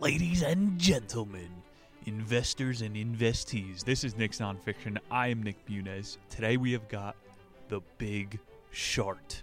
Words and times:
Ladies 0.00 0.42
and 0.42 0.78
gentlemen, 0.78 1.50
investors 2.06 2.82
and 2.82 2.94
investees, 2.94 3.82
this 3.82 4.04
is 4.04 4.16
Nick's 4.16 4.38
Nonfiction. 4.38 4.96
I 5.10 5.26
am 5.26 5.42
Nick 5.42 5.56
Muniz. 5.66 6.18
Today 6.30 6.56
we 6.56 6.70
have 6.70 6.88
got 6.88 7.16
The 7.68 7.80
Big 7.98 8.38
Short. 8.70 9.42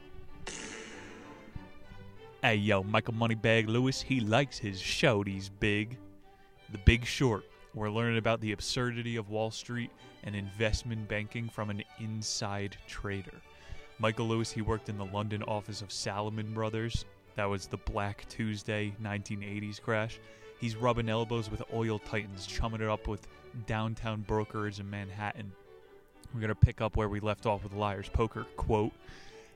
Hey 2.42 2.56
yo, 2.56 2.84
Michael 2.84 3.16
Moneybag 3.16 3.68
Lewis, 3.68 4.02
he 4.02 4.22
likes 4.22 4.58
his 4.58 4.82
shouties 4.82 5.50
big. 5.60 5.98
The 6.72 6.78
Big 6.78 7.06
Short. 7.06 7.44
We're 7.74 7.92
learning 7.92 8.18
about 8.18 8.40
the 8.40 8.54
absurdity 8.54 9.18
of 9.18 9.30
Wall 9.30 9.52
Street 9.52 9.92
and 10.24 10.38
investment 10.38 11.06
banking 11.10 11.50
from 11.50 11.70
an 11.70 11.84
inside 12.00 12.78
trader. 12.88 13.42
Michael 14.00 14.30
Lewis, 14.30 14.52
he 14.52 14.62
worked 14.62 14.88
in 14.88 14.98
the 14.98 15.06
London 15.08 15.44
office 15.44 15.82
of 15.82 15.92
Salomon 15.92 16.54
Brothers. 16.54 17.04
That 17.36 17.50
was 17.50 17.68
the 17.68 17.76
Black 17.76 18.26
Tuesday 18.30 18.96
1980s 19.04 19.82
crash. 19.82 20.18
He's 20.60 20.76
rubbing 20.76 21.10
elbows 21.10 21.52
with 21.52 21.62
oil 21.74 22.00
titans, 22.00 22.48
chumming 22.48 22.82
it 22.82 22.90
up 22.90 23.08
with 23.08 23.28
downtown 23.68 24.22
brokers 24.22 24.80
in 24.80 24.90
Manhattan. 24.90 25.52
We're 26.34 26.42
going 26.42 26.50
to 26.50 26.56
pick 26.56 26.82
up 26.82 26.96
where 26.96 27.10
we 27.10 27.20
left 27.20 27.46
off 27.46 27.64
with 27.64 27.74
Liar's 27.74 28.10
Poker. 28.10 28.46
Quote 28.58 28.94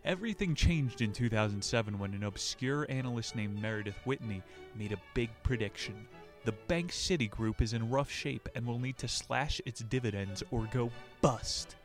Everything 0.06 0.56
changed 0.56 1.02
in 1.02 1.12
2007 1.12 2.00
when 2.00 2.14
an 2.14 2.24
obscure 2.24 2.86
analyst 2.90 3.36
named 3.36 3.62
Meredith 3.62 4.00
Whitney 4.06 4.42
made 4.78 4.94
a 4.94 5.02
big 5.14 5.30
prediction. 5.44 6.08
The 6.46 6.54
bank 6.54 6.92
Citigroup 6.92 7.62
is 7.62 7.74
in 7.74 7.90
rough 7.90 8.10
shape 8.10 8.48
and 8.56 8.66
will 8.66 8.80
need 8.80 8.98
to 9.00 9.10
slash 9.10 9.60
its 9.66 9.82
dividends 9.82 10.42
or 10.52 10.70
go 10.72 10.90
bust. 11.22 11.76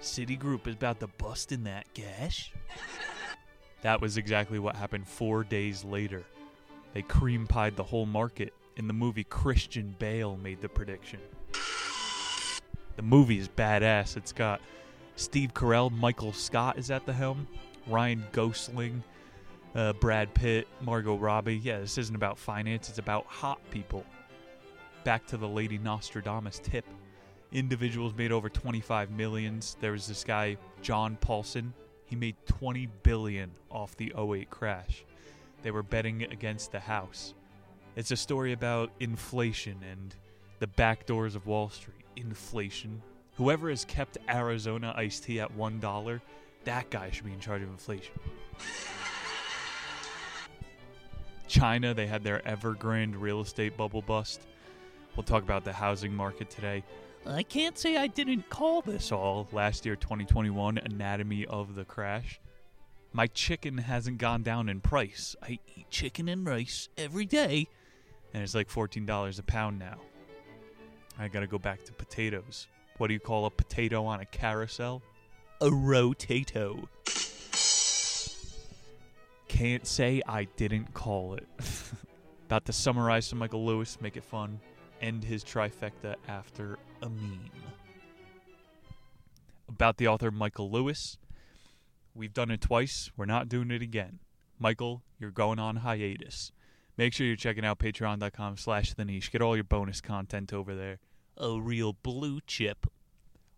Citigroup 0.00 0.66
is 0.68 0.74
about 0.74 1.00
to 1.00 1.08
bust 1.08 1.50
in 1.52 1.64
that 1.64 1.92
cash. 1.94 2.52
That 3.82 4.00
was 4.02 4.18
exactly 4.18 4.58
what 4.58 4.76
happened 4.76 5.08
four 5.08 5.42
days 5.42 5.84
later. 5.84 6.22
They 6.94 7.02
cream 7.02 7.46
pied 7.46 7.76
the 7.76 7.84
whole 7.84 8.06
market. 8.06 8.52
In 8.76 8.86
the 8.86 8.92
movie, 8.92 9.24
Christian 9.24 9.94
Bale 9.98 10.36
made 10.36 10.60
the 10.60 10.68
prediction. 10.68 11.20
The 12.96 13.02
movie 13.02 13.38
is 13.38 13.48
badass. 13.48 14.16
It's 14.16 14.32
got 14.32 14.60
Steve 15.16 15.54
Carell, 15.54 15.92
Michael 15.92 16.32
Scott 16.32 16.78
is 16.78 16.90
at 16.90 17.04
the 17.06 17.12
helm, 17.12 17.46
Ryan 17.86 18.24
Gosling, 18.32 19.02
uh, 19.74 19.92
Brad 19.94 20.32
Pitt, 20.34 20.66
Margot 20.80 21.16
Robbie. 21.16 21.58
Yeah, 21.58 21.80
this 21.80 21.98
isn't 21.98 22.14
about 22.14 22.38
finance, 22.38 22.88
it's 22.88 22.98
about 22.98 23.26
hot 23.26 23.60
people. 23.70 24.04
Back 25.04 25.26
to 25.26 25.36
the 25.36 25.48
Lady 25.48 25.78
Nostradamus 25.78 26.60
tip. 26.62 26.86
Individuals 27.52 28.14
made 28.16 28.32
over 28.32 28.48
25 28.48 29.10
millions. 29.10 29.76
There 29.80 29.92
was 29.92 30.06
this 30.06 30.24
guy, 30.24 30.56
John 30.82 31.16
Paulson. 31.20 31.74
He 32.06 32.16
made 32.16 32.36
20 32.46 32.88
billion 33.02 33.50
off 33.70 33.96
the 33.96 34.12
08 34.16 34.50
crash. 34.50 35.04
They 35.62 35.70
were 35.70 35.82
betting 35.82 36.22
against 36.24 36.72
the 36.72 36.80
house. 36.80 37.34
It's 37.96 38.10
a 38.10 38.16
story 38.16 38.52
about 38.52 38.90
inflation 39.00 39.76
and 39.90 40.14
the 40.58 40.66
back 40.66 41.06
doors 41.06 41.34
of 41.34 41.46
Wall 41.46 41.68
Street. 41.70 42.04
Inflation. 42.16 43.02
Whoever 43.36 43.70
has 43.70 43.84
kept 43.84 44.18
Arizona 44.28 44.92
iced 44.96 45.24
tea 45.24 45.40
at 45.40 45.56
$1, 45.56 46.20
that 46.64 46.90
guy 46.90 47.10
should 47.10 47.24
be 47.24 47.32
in 47.32 47.40
charge 47.40 47.62
of 47.62 47.68
inflation. 47.68 48.14
China, 51.48 51.92
they 51.92 52.06
had 52.06 52.22
their 52.22 52.40
Evergrande 52.40 53.14
real 53.18 53.40
estate 53.40 53.76
bubble 53.76 54.02
bust. 54.02 54.46
We'll 55.16 55.24
talk 55.24 55.42
about 55.42 55.64
the 55.64 55.72
housing 55.72 56.14
market 56.14 56.48
today. 56.48 56.84
I 57.26 57.42
can't 57.42 57.76
say 57.76 57.96
I 57.96 58.06
didn't 58.06 58.48
call 58.48 58.82
this 58.82 59.12
all 59.12 59.48
last 59.52 59.84
year, 59.84 59.96
2021, 59.96 60.78
Anatomy 60.78 61.46
of 61.46 61.74
the 61.74 61.84
Crash. 61.84 62.40
My 63.12 63.26
chicken 63.26 63.78
hasn't 63.78 64.18
gone 64.18 64.42
down 64.42 64.68
in 64.68 64.80
price. 64.80 65.34
I 65.42 65.58
eat 65.76 65.90
chicken 65.90 66.28
and 66.28 66.46
rice 66.46 66.88
every 66.96 67.26
day, 67.26 67.66
and 68.32 68.42
it's 68.42 68.54
like 68.54 68.68
$14 68.68 69.38
a 69.38 69.42
pound 69.42 69.78
now. 69.78 69.98
I 71.18 71.26
gotta 71.26 71.48
go 71.48 71.58
back 71.58 71.84
to 71.84 71.92
potatoes. 71.92 72.68
What 72.98 73.08
do 73.08 73.14
you 73.14 73.20
call 73.20 73.46
a 73.46 73.50
potato 73.50 74.04
on 74.04 74.20
a 74.20 74.24
carousel? 74.26 75.02
A 75.60 75.70
rotato. 75.70 76.86
Can't 79.48 79.86
say 79.86 80.22
I 80.26 80.44
didn't 80.56 80.94
call 80.94 81.34
it. 81.34 81.48
About 82.46 82.64
to 82.66 82.72
summarize 82.72 83.26
some 83.26 83.40
Michael 83.40 83.66
Lewis, 83.66 84.00
make 84.00 84.16
it 84.16 84.24
fun, 84.24 84.60
end 85.00 85.24
his 85.24 85.42
trifecta 85.42 86.14
after 86.28 86.78
a 87.02 87.08
meme. 87.08 87.50
About 89.68 89.96
the 89.96 90.08
author 90.08 90.30
Michael 90.30 90.70
Lewis, 90.70 91.18
we've 92.14 92.34
done 92.34 92.50
it 92.50 92.60
twice, 92.60 93.10
we're 93.16 93.26
not 93.26 93.48
doing 93.48 93.70
it 93.70 93.82
again. 93.82 94.20
Michael, 94.58 95.02
you're 95.18 95.30
going 95.30 95.58
on 95.58 95.76
hiatus. 95.76 96.52
Make 96.96 97.14
sure 97.14 97.26
you're 97.26 97.36
checking 97.36 97.64
out 97.64 97.78
patreon.com 97.78 98.58
slash 98.58 98.92
the 98.92 99.04
niche. 99.04 99.32
Get 99.32 99.40
all 99.40 99.56
your 99.56 99.64
bonus 99.64 100.00
content 100.00 100.52
over 100.52 100.74
there. 100.74 100.98
A 101.36 101.58
real 101.58 101.94
blue 101.94 102.40
chip. 102.46 102.86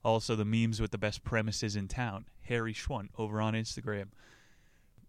Also, 0.04 0.36
the 0.36 0.44
memes 0.44 0.80
with 0.80 0.92
the 0.92 0.98
best 0.98 1.24
premises 1.24 1.74
in 1.74 1.88
town. 1.88 2.26
Harry 2.42 2.72
Schwant 2.72 3.08
over 3.18 3.40
on 3.40 3.54
Instagram. 3.54 4.08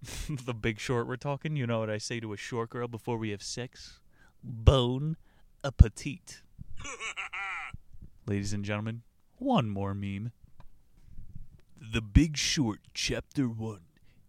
the 0.46 0.54
big 0.54 0.80
short 0.80 1.08
we're 1.08 1.16
talking. 1.16 1.56
You 1.56 1.68
know 1.68 1.80
what 1.80 1.90
I 1.90 1.98
say 1.98 2.20
to 2.20 2.34
a 2.34 2.38
short 2.38 2.72
girl 2.72 2.88
before 2.88 3.18
we 3.18 3.30
have 3.30 3.44
sex? 3.44 4.00
Bone 4.44 5.18
a 5.64 5.72
petite. 5.72 6.42
Ladies 8.28 8.54
and 8.54 8.66
gentlemen, 8.66 9.04
one 9.38 9.70
more 9.70 9.94
meme. 9.94 10.32
The 11.92 12.02
Big 12.02 12.38
Short, 12.38 12.80
Chapter 12.94 13.50
1 13.50 13.80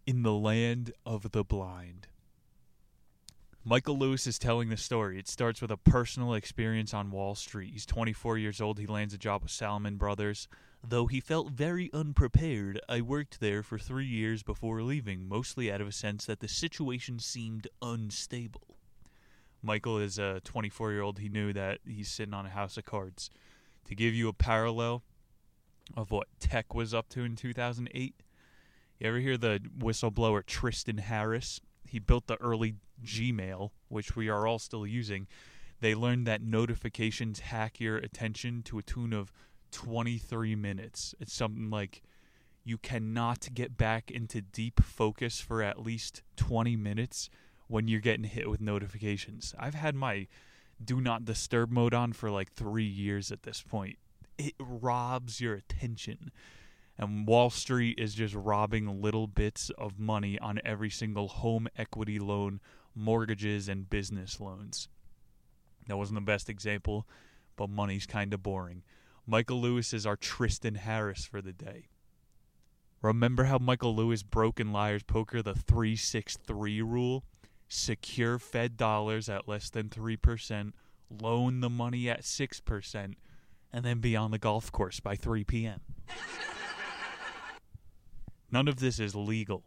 In 0.05 0.23
the 0.23 0.33
Land 0.33 0.91
of 1.05 1.31
the 1.31 1.45
Blind. 1.45 2.07
Michael 3.63 3.97
Lewis 3.97 4.27
is 4.27 4.37
telling 4.37 4.67
the 4.67 4.75
story. 4.75 5.17
It 5.17 5.29
starts 5.29 5.61
with 5.61 5.71
a 5.71 5.77
personal 5.77 6.33
experience 6.33 6.93
on 6.93 7.11
Wall 7.11 7.33
Street. 7.33 7.71
He's 7.71 7.85
24 7.85 8.37
years 8.37 8.59
old. 8.59 8.77
He 8.77 8.85
lands 8.85 9.13
a 9.13 9.17
job 9.17 9.41
with 9.41 9.51
Salomon 9.51 9.95
Brothers. 9.95 10.49
Though 10.85 11.07
he 11.07 11.21
felt 11.21 11.51
very 11.51 11.89
unprepared, 11.93 12.81
I 12.89 12.99
worked 12.99 13.39
there 13.39 13.63
for 13.63 13.79
three 13.79 14.05
years 14.05 14.43
before 14.43 14.81
leaving, 14.81 15.25
mostly 15.25 15.71
out 15.71 15.79
of 15.79 15.87
a 15.87 15.93
sense 15.93 16.25
that 16.25 16.41
the 16.41 16.49
situation 16.49 17.19
seemed 17.19 17.69
unstable. 17.81 18.75
Michael 19.63 19.97
is 19.97 20.19
a 20.19 20.41
24 20.43 20.91
year 20.91 21.01
old. 21.01 21.19
He 21.19 21.29
knew 21.29 21.53
that 21.53 21.79
he's 21.87 22.09
sitting 22.09 22.33
on 22.33 22.45
a 22.45 22.49
house 22.49 22.75
of 22.75 22.83
cards. 22.83 23.29
To 23.85 23.95
give 23.95 24.13
you 24.13 24.27
a 24.27 24.33
parallel 24.33 25.03
of 25.95 26.11
what 26.11 26.27
tech 26.39 26.73
was 26.73 26.93
up 26.93 27.09
to 27.09 27.23
in 27.23 27.35
2008, 27.35 28.15
you 28.99 29.07
ever 29.07 29.19
hear 29.19 29.37
the 29.37 29.59
whistleblower 29.77 30.45
Tristan 30.45 30.99
Harris? 30.99 31.59
He 31.85 31.99
built 31.99 32.27
the 32.27 32.39
early 32.41 32.75
Gmail, 33.03 33.71
which 33.89 34.15
we 34.15 34.29
are 34.29 34.47
all 34.47 34.59
still 34.59 34.87
using. 34.87 35.27
They 35.81 35.93
learned 35.93 36.25
that 36.27 36.41
notifications 36.41 37.41
hack 37.41 37.79
your 37.79 37.97
attention 37.97 38.63
to 38.63 38.77
a 38.77 38.83
tune 38.83 39.11
of 39.11 39.33
23 39.71 40.55
minutes. 40.55 41.13
It's 41.19 41.33
something 41.33 41.69
like 41.69 42.01
you 42.63 42.77
cannot 42.77 43.49
get 43.53 43.77
back 43.77 44.09
into 44.09 44.41
deep 44.41 44.81
focus 44.81 45.41
for 45.41 45.61
at 45.61 45.83
least 45.83 46.23
20 46.37 46.77
minutes 46.77 47.29
when 47.67 47.87
you're 47.87 47.99
getting 47.99 48.25
hit 48.25 48.49
with 48.49 48.61
notifications. 48.61 49.53
I've 49.59 49.75
had 49.75 49.95
my 49.95 50.27
do 50.83 51.01
not 51.01 51.25
disturb 51.25 51.71
mode 51.71 51.93
on 51.93 52.13
for 52.13 52.31
like 52.31 52.53
three 52.53 52.85
years 52.85 53.31
at 53.31 53.43
this 53.43 53.61
point. 53.61 53.97
It 54.37 54.53
robs 54.59 55.39
your 55.39 55.53
attention. 55.53 56.31
And 56.97 57.27
Wall 57.27 57.49
Street 57.49 57.99
is 57.99 58.13
just 58.13 58.33
robbing 58.33 59.01
little 59.01 59.27
bits 59.27 59.69
of 59.77 59.99
money 59.99 60.39
on 60.39 60.61
every 60.63 60.89
single 60.89 61.27
home 61.27 61.67
equity 61.77 62.19
loan, 62.19 62.61
mortgages, 62.95 63.67
and 63.67 63.89
business 63.89 64.39
loans. 64.39 64.87
That 65.87 65.97
wasn't 65.97 66.17
the 66.17 66.25
best 66.25 66.49
example, 66.49 67.05
but 67.55 67.69
money's 67.69 68.05
kind 68.05 68.33
of 68.33 68.41
boring. 68.41 68.83
Michael 69.27 69.61
Lewis 69.61 69.93
is 69.93 70.05
our 70.05 70.15
Tristan 70.15 70.75
Harris 70.75 71.25
for 71.25 71.41
the 71.41 71.53
day. 71.53 71.87
Remember 73.01 73.45
how 73.45 73.57
Michael 73.57 73.95
Lewis 73.95 74.23
broke 74.23 74.59
in 74.59 74.71
Liar's 74.71 75.03
Poker 75.03 75.41
the 75.41 75.53
363 75.53 76.81
rule? 76.81 77.23
Secure 77.67 78.39
Fed 78.39 78.77
dollars 78.77 79.27
at 79.27 79.47
less 79.47 79.69
than 79.69 79.89
3%, 79.89 80.73
loan 81.09 81.59
the 81.59 81.69
money 81.69 82.09
at 82.09 82.21
6%, 82.21 83.13
and 83.75 83.83
then 83.83 83.99
be 83.99 84.15
on 84.15 84.31
the 84.31 84.37
golf 84.37 84.71
course 84.71 85.01
by 85.01 85.17
3 85.17 85.43
p.m. 85.43 85.81
None 88.49 88.69
of 88.69 88.79
this 88.79 89.01
is 89.01 89.13
legal. 89.13 89.65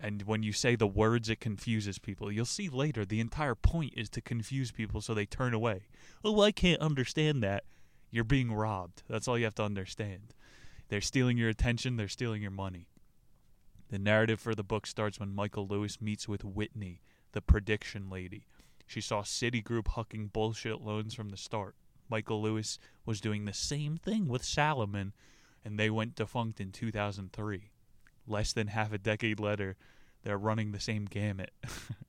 And 0.00 0.22
when 0.22 0.42
you 0.42 0.52
say 0.52 0.74
the 0.74 0.88
words, 0.88 1.30
it 1.30 1.38
confuses 1.38 2.00
people. 2.00 2.32
You'll 2.32 2.44
see 2.44 2.68
later 2.68 3.04
the 3.04 3.20
entire 3.20 3.54
point 3.54 3.94
is 3.96 4.10
to 4.10 4.20
confuse 4.20 4.72
people 4.72 5.00
so 5.00 5.14
they 5.14 5.26
turn 5.26 5.54
away. 5.54 5.82
Oh, 6.24 6.40
I 6.40 6.50
can't 6.50 6.82
understand 6.82 7.40
that. 7.44 7.62
You're 8.10 8.24
being 8.24 8.52
robbed. 8.52 9.04
That's 9.08 9.28
all 9.28 9.38
you 9.38 9.44
have 9.44 9.54
to 9.54 9.62
understand. 9.62 10.34
They're 10.88 11.00
stealing 11.00 11.38
your 11.38 11.48
attention, 11.48 11.96
they're 11.96 12.08
stealing 12.08 12.42
your 12.42 12.50
money. 12.50 12.88
The 13.90 13.98
narrative 14.00 14.40
for 14.40 14.56
the 14.56 14.64
book 14.64 14.88
starts 14.88 15.20
when 15.20 15.32
Michael 15.32 15.68
Lewis 15.68 16.00
meets 16.00 16.26
with 16.26 16.44
Whitney, 16.44 17.00
the 17.30 17.40
prediction 17.40 18.10
lady. 18.10 18.48
She 18.88 19.00
saw 19.00 19.22
Citigroup 19.22 19.84
hucking 19.84 20.32
bullshit 20.32 20.80
loans 20.80 21.14
from 21.14 21.28
the 21.28 21.36
start. 21.36 21.76
Michael 22.08 22.42
Lewis 22.42 22.78
was 23.04 23.20
doing 23.20 23.44
the 23.44 23.52
same 23.52 23.96
thing 23.96 24.28
with 24.28 24.44
Salomon, 24.44 25.12
and 25.64 25.78
they 25.78 25.90
went 25.90 26.14
defunct 26.14 26.60
in 26.60 26.72
2003. 26.72 27.70
Less 28.26 28.52
than 28.52 28.68
half 28.68 28.92
a 28.92 28.98
decade 28.98 29.40
later, 29.40 29.76
they're 30.22 30.38
running 30.38 30.72
the 30.72 30.80
same 30.80 31.04
gamut. 31.04 31.50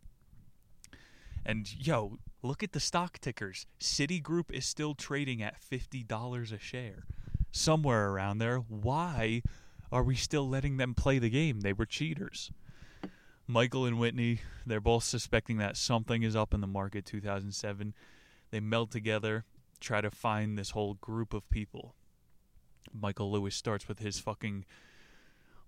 And 1.47 1.73
yo, 1.79 2.19
look 2.44 2.61
at 2.61 2.73
the 2.73 2.79
stock 2.81 3.19
tickers. 3.19 3.65
Citigroup 3.79 4.51
is 4.51 4.65
still 4.65 4.94
trading 4.94 5.41
at 5.41 5.55
$50 5.61 6.51
a 6.51 6.59
share. 6.59 7.05
Somewhere 7.51 8.09
around 8.09 8.39
there. 8.39 8.57
Why 8.57 9.41
are 9.89 10.03
we 10.03 10.15
still 10.15 10.47
letting 10.47 10.75
them 10.75 10.94
play 10.94 11.19
the 11.19 11.29
game? 11.29 11.61
They 11.61 11.71
were 11.71 11.85
cheaters. 11.85 12.51
Michael 13.47 13.85
and 13.85 13.97
Whitney, 13.97 14.41
they're 14.65 14.81
both 14.81 15.05
suspecting 15.05 15.55
that 15.59 15.77
something 15.77 16.21
is 16.21 16.35
up 16.35 16.53
in 16.53 16.59
the 16.59 16.67
market 16.67 17.05
2007. 17.05 17.94
They 18.51 18.59
meld 18.59 18.91
together, 18.91 19.45
try 19.79 20.01
to 20.01 20.12
find 20.12 20.57
this 20.57 20.71
whole 20.71 20.95
group 20.95 21.33
of 21.33 21.50
people. 21.50 21.95
Michael 22.94 23.31
Lewis 23.31 23.56
starts 23.56 23.88
with 23.88 24.00
his 24.00 24.19
fucking 24.19 24.65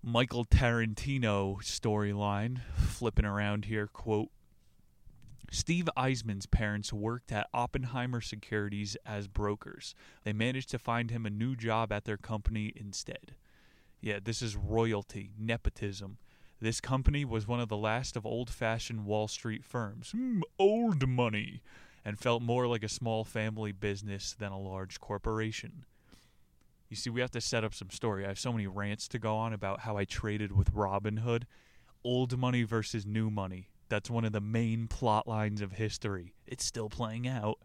Michael 0.01 0.45
Tarantino 0.45 1.57
storyline, 1.61 2.61
flipping 2.77 3.25
around 3.25 3.65
here, 3.65 3.88
quote, 3.88 4.29
Steve 5.51 5.89
Eisman's 5.97 6.45
parents 6.45 6.94
worked 6.94 7.31
at 7.31 7.50
Oppenheimer 7.53 8.21
Securities 8.21 8.95
as 9.06 9.27
brokers. 9.27 9.95
They 10.23 10.31
managed 10.31 10.69
to 10.69 10.79
find 10.79 11.09
him 11.09 11.25
a 11.25 11.31
new 11.31 11.55
job 11.55 11.91
at 11.91 12.05
their 12.05 12.17
company 12.17 12.71
instead. 12.75 13.35
Yeah, 14.00 14.19
this 14.23 14.41
is 14.41 14.55
royalty, 14.55 15.31
nepotism. 15.38 16.17
This 16.62 16.79
company 16.79 17.25
was 17.25 17.47
one 17.47 17.59
of 17.59 17.69
the 17.69 17.77
last 17.77 18.15
of 18.15 18.25
old 18.25 18.50
fashioned 18.50 19.05
Wall 19.05 19.27
Street 19.27 19.65
firms. 19.65 20.13
Mm, 20.15 20.41
old 20.57 21.07
money. 21.07 21.62
And 22.09 22.17
felt 22.17 22.41
more 22.41 22.65
like 22.65 22.81
a 22.81 22.89
small 22.89 23.23
family 23.23 23.71
business 23.71 24.33
than 24.33 24.51
a 24.51 24.57
large 24.57 25.00
corporation. 25.00 25.85
You 26.89 26.95
see, 26.95 27.11
we 27.11 27.21
have 27.21 27.29
to 27.29 27.39
set 27.39 27.63
up 27.63 27.75
some 27.75 27.91
story. 27.91 28.25
I 28.25 28.29
have 28.29 28.39
so 28.39 28.51
many 28.51 28.65
rants 28.65 29.07
to 29.09 29.19
go 29.19 29.35
on 29.35 29.53
about 29.53 29.81
how 29.81 29.95
I 29.95 30.06
traded 30.06 30.51
with 30.51 30.73
Robinhood. 30.73 31.44
Old 32.03 32.35
money 32.35 32.63
versus 32.63 33.06
new 33.06 33.29
money. 33.29 33.69
That's 33.89 34.09
one 34.09 34.25
of 34.25 34.31
the 34.31 34.41
main 34.41 34.88
plot 34.88 35.27
lines 35.27 35.61
of 35.61 35.73
history. 35.73 36.33
It's 36.47 36.65
still 36.65 36.89
playing 36.89 37.27
out. 37.27 37.59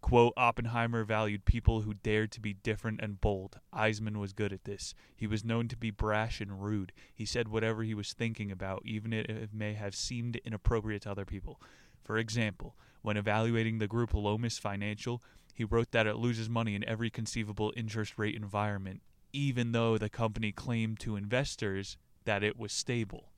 Quote 0.00 0.32
Oppenheimer 0.38 1.04
valued 1.04 1.44
people 1.44 1.82
who 1.82 1.92
dared 1.92 2.32
to 2.32 2.40
be 2.40 2.54
different 2.54 3.02
and 3.02 3.20
bold. 3.20 3.60
Eisman 3.74 4.16
was 4.16 4.32
good 4.32 4.54
at 4.54 4.64
this. 4.64 4.94
He 5.14 5.26
was 5.26 5.44
known 5.44 5.68
to 5.68 5.76
be 5.76 5.90
brash 5.90 6.40
and 6.40 6.64
rude. 6.64 6.92
He 7.14 7.26
said 7.26 7.48
whatever 7.48 7.82
he 7.82 7.92
was 7.92 8.14
thinking 8.14 8.50
about, 8.50 8.80
even 8.86 9.12
if 9.12 9.28
it 9.28 9.50
may 9.52 9.74
have 9.74 9.94
seemed 9.94 10.36
inappropriate 10.46 11.02
to 11.02 11.10
other 11.10 11.26
people. 11.26 11.60
For 12.02 12.16
example, 12.16 12.74
when 13.02 13.16
evaluating 13.16 13.78
the 13.78 13.86
group 13.86 14.14
Lomas 14.14 14.58
Financial, 14.58 15.22
he 15.54 15.64
wrote 15.64 15.90
that 15.90 16.06
it 16.06 16.16
loses 16.16 16.48
money 16.48 16.74
in 16.74 16.88
every 16.88 17.10
conceivable 17.10 17.72
interest 17.76 18.14
rate 18.16 18.34
environment, 18.34 19.02
even 19.32 19.72
though 19.72 19.98
the 19.98 20.08
company 20.08 20.52
claimed 20.52 20.98
to 21.00 21.16
investors 21.16 21.98
that 22.24 22.42
it 22.42 22.58
was 22.58 22.72
stable. 22.72 23.32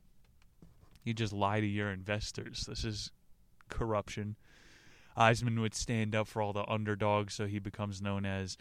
You 1.03 1.13
just 1.13 1.33
lie 1.33 1.59
to 1.59 1.67
your 1.67 1.91
investors. 1.91 2.65
This 2.67 2.83
is 2.83 3.11
corruption. 3.69 4.37
Eisman 5.17 5.59
would 5.61 5.75
stand 5.75 6.15
up 6.15 6.27
for 6.27 6.41
all 6.41 6.53
the 6.53 6.69
underdogs, 6.69 7.33
so 7.33 7.47
he 7.47 7.59
becomes 7.59 8.01
known 8.01 8.25
as 8.25 8.57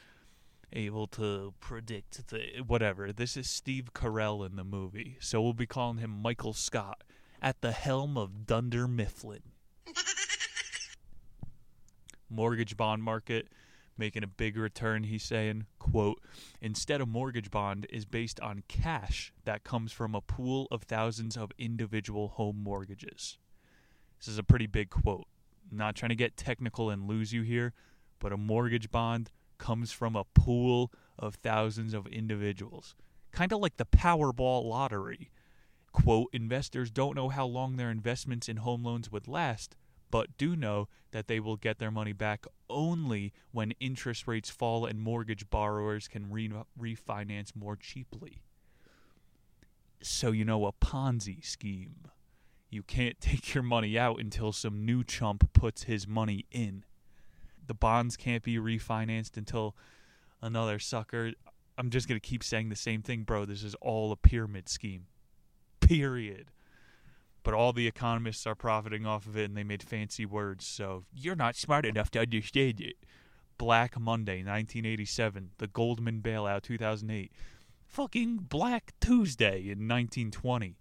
able 0.72 1.06
to 1.06 1.54
predict 1.60 2.28
the 2.28 2.62
whatever. 2.66 3.12
This 3.12 3.36
is 3.36 3.48
Steve 3.48 3.92
Carell 3.94 4.46
in 4.46 4.56
the 4.56 4.64
movie, 4.64 5.16
so 5.20 5.40
we'll 5.40 5.52
be 5.52 5.66
calling 5.66 5.98
him 5.98 6.22
Michael 6.22 6.52
Scott 6.52 7.02
at 7.40 7.60
the 7.60 7.72
helm 7.72 8.16
of 8.16 8.46
Dunder 8.46 8.88
Mifflin 8.88 9.42
mortgage 12.28 12.76
bond 12.76 13.02
market 13.02 13.48
making 13.96 14.24
a 14.24 14.28
big 14.28 14.56
return 14.56 15.04
he's 15.04 15.22
saying 15.22 15.66
quote 15.78 16.20
instead 16.60 17.00
a 17.00 17.06
mortgage 17.06 17.50
bond 17.50 17.86
is 17.90 18.04
based 18.04 18.40
on 18.40 18.62
cash 18.66 19.32
that 19.44 19.64
comes 19.64 19.92
from 19.92 20.14
a 20.14 20.20
pool 20.20 20.66
of 20.70 20.82
thousands 20.82 21.36
of 21.36 21.52
individual 21.58 22.28
home 22.28 22.60
mortgages. 22.62 23.38
This 24.18 24.28
is 24.28 24.38
a 24.38 24.42
pretty 24.42 24.66
big 24.66 24.90
quote. 24.90 25.26
Not 25.70 25.94
trying 25.94 26.10
to 26.10 26.16
get 26.16 26.36
technical 26.36 26.90
and 26.90 27.08
lose 27.08 27.32
you 27.32 27.42
here 27.42 27.72
but 28.18 28.32
a 28.32 28.36
mortgage 28.36 28.90
bond 28.90 29.30
comes 29.58 29.92
from 29.92 30.16
a 30.16 30.24
pool 30.24 30.90
of 31.18 31.34
thousands 31.36 31.94
of 31.94 32.06
individuals. 32.06 32.94
Kind 33.32 33.52
of 33.52 33.60
like 33.60 33.76
the 33.76 33.86
powerball 33.86 34.64
lottery. 34.64 35.30
Quote 35.92 36.30
investors 36.32 36.90
don't 36.90 37.14
know 37.14 37.28
how 37.28 37.46
long 37.46 37.76
their 37.76 37.90
investments 37.90 38.48
in 38.48 38.56
home 38.58 38.82
loans 38.82 39.12
would 39.12 39.28
last 39.28 39.76
but 40.10 40.36
do 40.38 40.56
know 40.56 40.88
that 41.10 41.28
they 41.28 41.40
will 41.40 41.56
get 41.56 41.78
their 41.78 41.90
money 41.90 42.12
back 42.12 42.46
only 42.68 43.32
when 43.52 43.72
interest 43.80 44.26
rates 44.26 44.50
fall 44.50 44.84
and 44.86 45.00
mortgage 45.00 45.48
borrowers 45.50 46.08
can 46.08 46.30
re- 46.30 46.50
refinance 46.80 47.54
more 47.54 47.76
cheaply. 47.76 48.42
So, 50.02 50.32
you 50.32 50.44
know, 50.44 50.66
a 50.66 50.72
Ponzi 50.72 51.44
scheme. 51.44 51.96
You 52.70 52.82
can't 52.82 53.20
take 53.20 53.54
your 53.54 53.62
money 53.62 53.98
out 53.98 54.20
until 54.20 54.52
some 54.52 54.84
new 54.84 55.04
chump 55.04 55.52
puts 55.52 55.84
his 55.84 56.06
money 56.06 56.46
in. 56.50 56.84
The 57.66 57.74
bonds 57.74 58.16
can't 58.16 58.42
be 58.42 58.56
refinanced 58.56 59.36
until 59.36 59.74
another 60.42 60.78
sucker. 60.78 61.32
I'm 61.78 61.90
just 61.90 62.08
going 62.08 62.20
to 62.20 62.26
keep 62.26 62.44
saying 62.44 62.68
the 62.68 62.76
same 62.76 63.02
thing, 63.02 63.22
bro. 63.22 63.46
This 63.46 63.62
is 63.62 63.74
all 63.76 64.12
a 64.12 64.16
pyramid 64.16 64.68
scheme. 64.68 65.06
Period 65.80 66.50
but 67.44 67.54
all 67.54 67.72
the 67.72 67.86
economists 67.86 68.46
are 68.46 68.54
profiting 68.54 69.06
off 69.06 69.26
of 69.26 69.36
it 69.36 69.44
and 69.44 69.56
they 69.56 69.62
made 69.62 69.82
fancy 69.82 70.26
words, 70.26 70.66
so 70.66 71.04
you're 71.12 71.36
not 71.36 71.54
smart 71.54 71.86
enough 71.86 72.10
to 72.10 72.20
understand 72.20 72.80
it. 72.80 72.96
Black 73.58 74.00
Monday, 74.00 74.38
1987. 74.38 75.50
The 75.58 75.68
Goldman 75.68 76.20
bailout, 76.22 76.62
2008. 76.62 77.30
Fucking 77.86 78.36
Black 78.48 78.92
Tuesday 79.00 79.58
in 79.58 79.86
1920. 79.86 80.78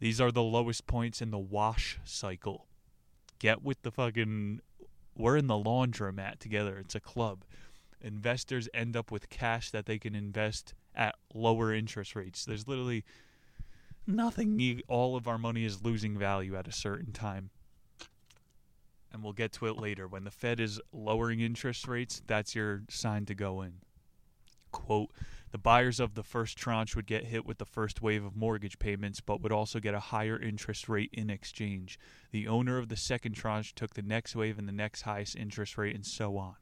These 0.00 0.20
are 0.20 0.32
the 0.32 0.42
lowest 0.42 0.86
points 0.86 1.22
in 1.22 1.30
the 1.30 1.38
wash 1.38 2.00
cycle. 2.04 2.66
Get 3.38 3.62
with 3.62 3.82
the 3.82 3.92
fucking. 3.92 4.60
We're 5.16 5.36
in 5.36 5.46
the 5.46 5.54
laundromat 5.54 6.40
together. 6.40 6.78
It's 6.78 6.96
a 6.96 7.00
club. 7.00 7.44
Investors 8.00 8.68
end 8.74 8.96
up 8.96 9.10
with 9.10 9.28
cash 9.28 9.70
that 9.70 9.86
they 9.86 9.98
can 9.98 10.14
invest 10.14 10.74
at 10.94 11.14
lower 11.32 11.72
interest 11.72 12.16
rates. 12.16 12.44
There's 12.44 12.66
literally 12.66 13.04
nothing. 14.06 14.82
All 14.88 15.16
of 15.16 15.28
our 15.28 15.38
money 15.38 15.64
is 15.64 15.82
losing 15.82 16.18
value 16.18 16.56
at 16.56 16.68
a 16.68 16.72
certain 16.72 17.12
time. 17.12 17.50
And 19.12 19.22
we'll 19.22 19.32
get 19.32 19.52
to 19.52 19.66
it 19.66 19.76
later. 19.76 20.08
When 20.08 20.24
the 20.24 20.30
Fed 20.30 20.58
is 20.58 20.80
lowering 20.92 21.40
interest 21.40 21.86
rates, 21.86 22.20
that's 22.26 22.54
your 22.54 22.82
sign 22.90 23.26
to 23.26 23.34
go 23.34 23.62
in. 23.62 23.74
Quote 24.72 25.10
The 25.52 25.58
buyers 25.58 26.00
of 26.00 26.14
the 26.14 26.24
first 26.24 26.58
tranche 26.58 26.96
would 26.96 27.06
get 27.06 27.26
hit 27.26 27.46
with 27.46 27.58
the 27.58 27.64
first 27.64 28.02
wave 28.02 28.24
of 28.24 28.34
mortgage 28.34 28.80
payments, 28.80 29.20
but 29.20 29.40
would 29.40 29.52
also 29.52 29.78
get 29.78 29.94
a 29.94 30.00
higher 30.00 30.36
interest 30.36 30.88
rate 30.88 31.10
in 31.12 31.30
exchange. 31.30 31.96
The 32.32 32.48
owner 32.48 32.76
of 32.76 32.88
the 32.88 32.96
second 32.96 33.34
tranche 33.34 33.72
took 33.72 33.94
the 33.94 34.02
next 34.02 34.34
wave 34.34 34.58
and 34.58 34.66
the 34.66 34.72
next 34.72 35.02
highest 35.02 35.36
interest 35.36 35.78
rate, 35.78 35.94
and 35.94 36.04
so 36.04 36.36
on. 36.36 36.56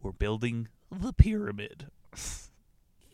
We're 0.00 0.12
building 0.12 0.68
the 0.92 1.12
pyramid. 1.12 1.88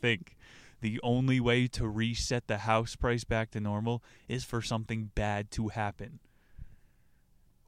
Think 0.01 0.37
the 0.85 1.01
only 1.03 1.41
way 1.41 1.67
to 1.67 1.89
reset 1.89 2.47
the 2.47 2.59
house 2.59 2.95
price 2.95 3.25
back 3.25 3.51
to 3.51 3.59
normal 3.59 4.05
is 4.29 4.45
for 4.45 4.61
something 4.61 5.11
bad 5.15 5.51
to 5.51 5.69
happen. 5.69 6.21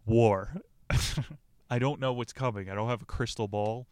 War. 0.05 0.57
I 1.71 1.79
don't 1.79 1.99
know 1.99 2.13
what's 2.13 2.35
coming. 2.35 2.69
I 2.69 2.75
don't 2.75 2.91
have 2.91 3.01
a 3.01 3.07
crystal 3.07 3.49
ball. 3.49 3.87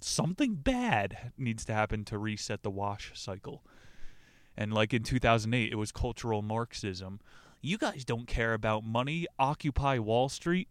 Something 0.00 0.54
bad 0.54 1.32
needs 1.36 1.64
to 1.64 1.74
happen 1.74 2.04
to 2.04 2.16
reset 2.16 2.62
the 2.62 2.70
wash 2.70 3.10
cycle. 3.16 3.64
And 4.56 4.72
like 4.72 4.94
in 4.94 5.02
2008, 5.02 5.72
it 5.72 5.74
was 5.74 5.90
cultural 5.90 6.40
Marxism. 6.40 7.18
You 7.60 7.76
guys 7.76 8.04
don't 8.04 8.28
care 8.28 8.54
about 8.54 8.84
money. 8.84 9.26
Occupy 9.36 9.98
Wall 9.98 10.28
Street. 10.28 10.68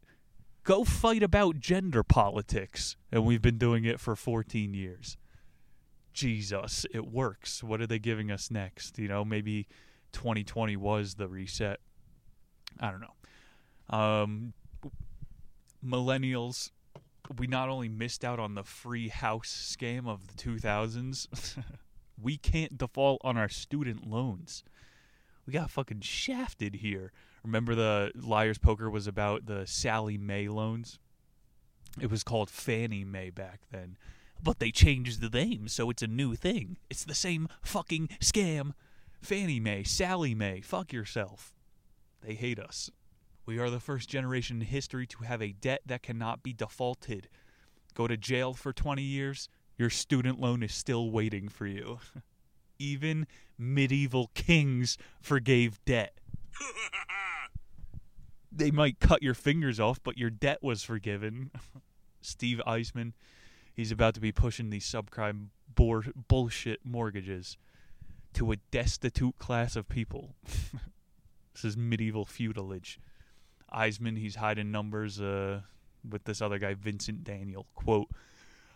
Go 0.63 0.85
fight 0.85 1.21
about 1.21 1.59
gender 1.59 2.03
politics. 2.03 2.95
And 3.11 3.25
we've 3.25 3.41
been 3.41 3.57
doing 3.57 3.83
it 3.83 3.99
for 3.99 4.15
14 4.15 4.73
years. 4.73 5.17
Jesus, 6.13 6.85
it 6.91 7.07
works. 7.07 7.63
What 7.63 7.81
are 7.81 7.87
they 7.87 7.99
giving 7.99 8.31
us 8.31 8.51
next? 8.51 8.97
You 8.97 9.07
know, 9.07 9.23
maybe 9.23 9.67
2020 10.13 10.75
was 10.77 11.15
the 11.15 11.27
reset. 11.27 11.79
I 12.79 12.91
don't 12.91 13.01
know. 13.01 13.97
Um, 13.97 14.53
millennials, 15.85 16.71
we 17.37 17.47
not 17.47 17.69
only 17.69 17.89
missed 17.89 18.23
out 18.23 18.39
on 18.39 18.55
the 18.55 18.63
free 18.63 19.09
house 19.09 19.75
scam 19.77 20.07
of 20.07 20.27
the 20.27 20.33
2000s, 20.33 21.57
we 22.21 22.37
can't 22.37 22.77
default 22.77 23.21
on 23.23 23.37
our 23.37 23.49
student 23.49 24.07
loans. 24.07 24.63
We 25.45 25.53
got 25.53 25.71
fucking 25.71 26.01
shafted 26.01 26.75
here. 26.75 27.11
Remember 27.43 27.73
the 27.73 28.11
Liar's 28.15 28.57
Poker 28.57 28.89
was 28.89 29.07
about 29.07 29.45
the 29.45 29.65
Sallie 29.65 30.17
Mae 30.17 30.47
loans? 30.47 30.99
It 31.99 32.11
was 32.11 32.23
called 32.23 32.49
Fannie 32.49 33.03
Mae 33.03 33.29
back 33.29 33.61
then. 33.71 33.97
But 34.41 34.59
they 34.59 34.71
changed 34.71 35.21
the 35.21 35.29
name, 35.29 35.67
so 35.67 35.89
it's 35.89 36.01
a 36.01 36.07
new 36.07 36.35
thing. 36.35 36.77
It's 36.89 37.03
the 37.03 37.15
same 37.15 37.47
fucking 37.61 38.09
scam. 38.21 38.73
Fannie 39.21 39.59
Mae, 39.59 39.83
Sallie 39.83 40.35
Mae, 40.35 40.61
fuck 40.61 40.93
yourself. 40.93 41.53
They 42.21 42.35
hate 42.35 42.59
us. 42.59 42.89
We 43.45 43.59
are 43.59 43.69
the 43.69 43.79
first 43.79 44.09
generation 44.09 44.61
in 44.61 44.67
history 44.67 45.07
to 45.07 45.23
have 45.23 45.41
a 45.41 45.53
debt 45.53 45.81
that 45.85 46.03
cannot 46.03 46.43
be 46.43 46.53
defaulted. 46.53 47.27
Go 47.95 48.07
to 48.07 48.15
jail 48.15 48.53
for 48.53 48.71
20 48.71 49.01
years, 49.01 49.49
your 49.77 49.89
student 49.89 50.39
loan 50.39 50.61
is 50.61 50.73
still 50.73 51.09
waiting 51.09 51.49
for 51.49 51.65
you. 51.65 51.99
Even 52.79 53.27
medieval 53.57 54.29
kings 54.33 54.97
forgave 55.21 55.83
debt. 55.85 56.17
they 58.51 58.71
might 58.71 58.99
cut 58.99 59.23
your 59.23 59.33
fingers 59.33 59.79
off, 59.79 59.99
but 60.03 60.17
your 60.17 60.29
debt 60.29 60.59
was 60.61 60.83
forgiven. 60.83 61.51
Steve 62.21 62.61
Eisman, 62.67 63.13
he's 63.79 63.93
about 63.93 64.13
to 64.13 64.19
be 64.19 64.33
pushing 64.33 64.69
these 64.69 64.85
subprime 64.85 65.47
bullshit 66.27 66.81
mortgages 66.83 67.57
to 68.33 68.51
a 68.51 68.57
destitute 68.71 69.39
class 69.39 69.77
of 69.77 69.87
people. 69.87 70.35
this 71.53 71.63
is 71.63 71.77
medieval 71.77 72.25
feudalage. 72.25 72.97
Eisman, 73.73 74.17
he's 74.17 74.35
hiding 74.35 74.69
numbers 74.69 75.21
uh, 75.21 75.61
with 76.07 76.25
this 76.25 76.41
other 76.41 76.59
guy, 76.59 76.73
Vincent 76.73 77.23
Daniel. 77.23 77.67
Quote 77.73 78.09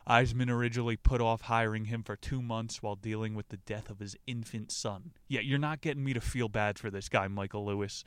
Eisman 0.07 0.49
originally 0.49 0.95
put 0.95 1.19
off 1.19 1.41
hiring 1.41 1.85
him 1.85 2.01
for 2.03 2.15
two 2.15 2.41
months 2.41 2.81
while 2.81 2.95
dealing 2.95 3.35
with 3.35 3.49
the 3.49 3.57
death 3.57 3.89
of 3.89 3.99
his 3.99 4.15
infant 4.25 4.71
son. 4.71 5.11
Yeah, 5.27 5.41
you're 5.41 5.59
not 5.59 5.81
getting 5.81 6.05
me 6.05 6.13
to 6.13 6.21
feel 6.21 6.47
bad 6.47 6.79
for 6.79 6.89
this 6.89 7.09
guy, 7.09 7.27
Michael 7.27 7.65
Lewis. 7.65 8.05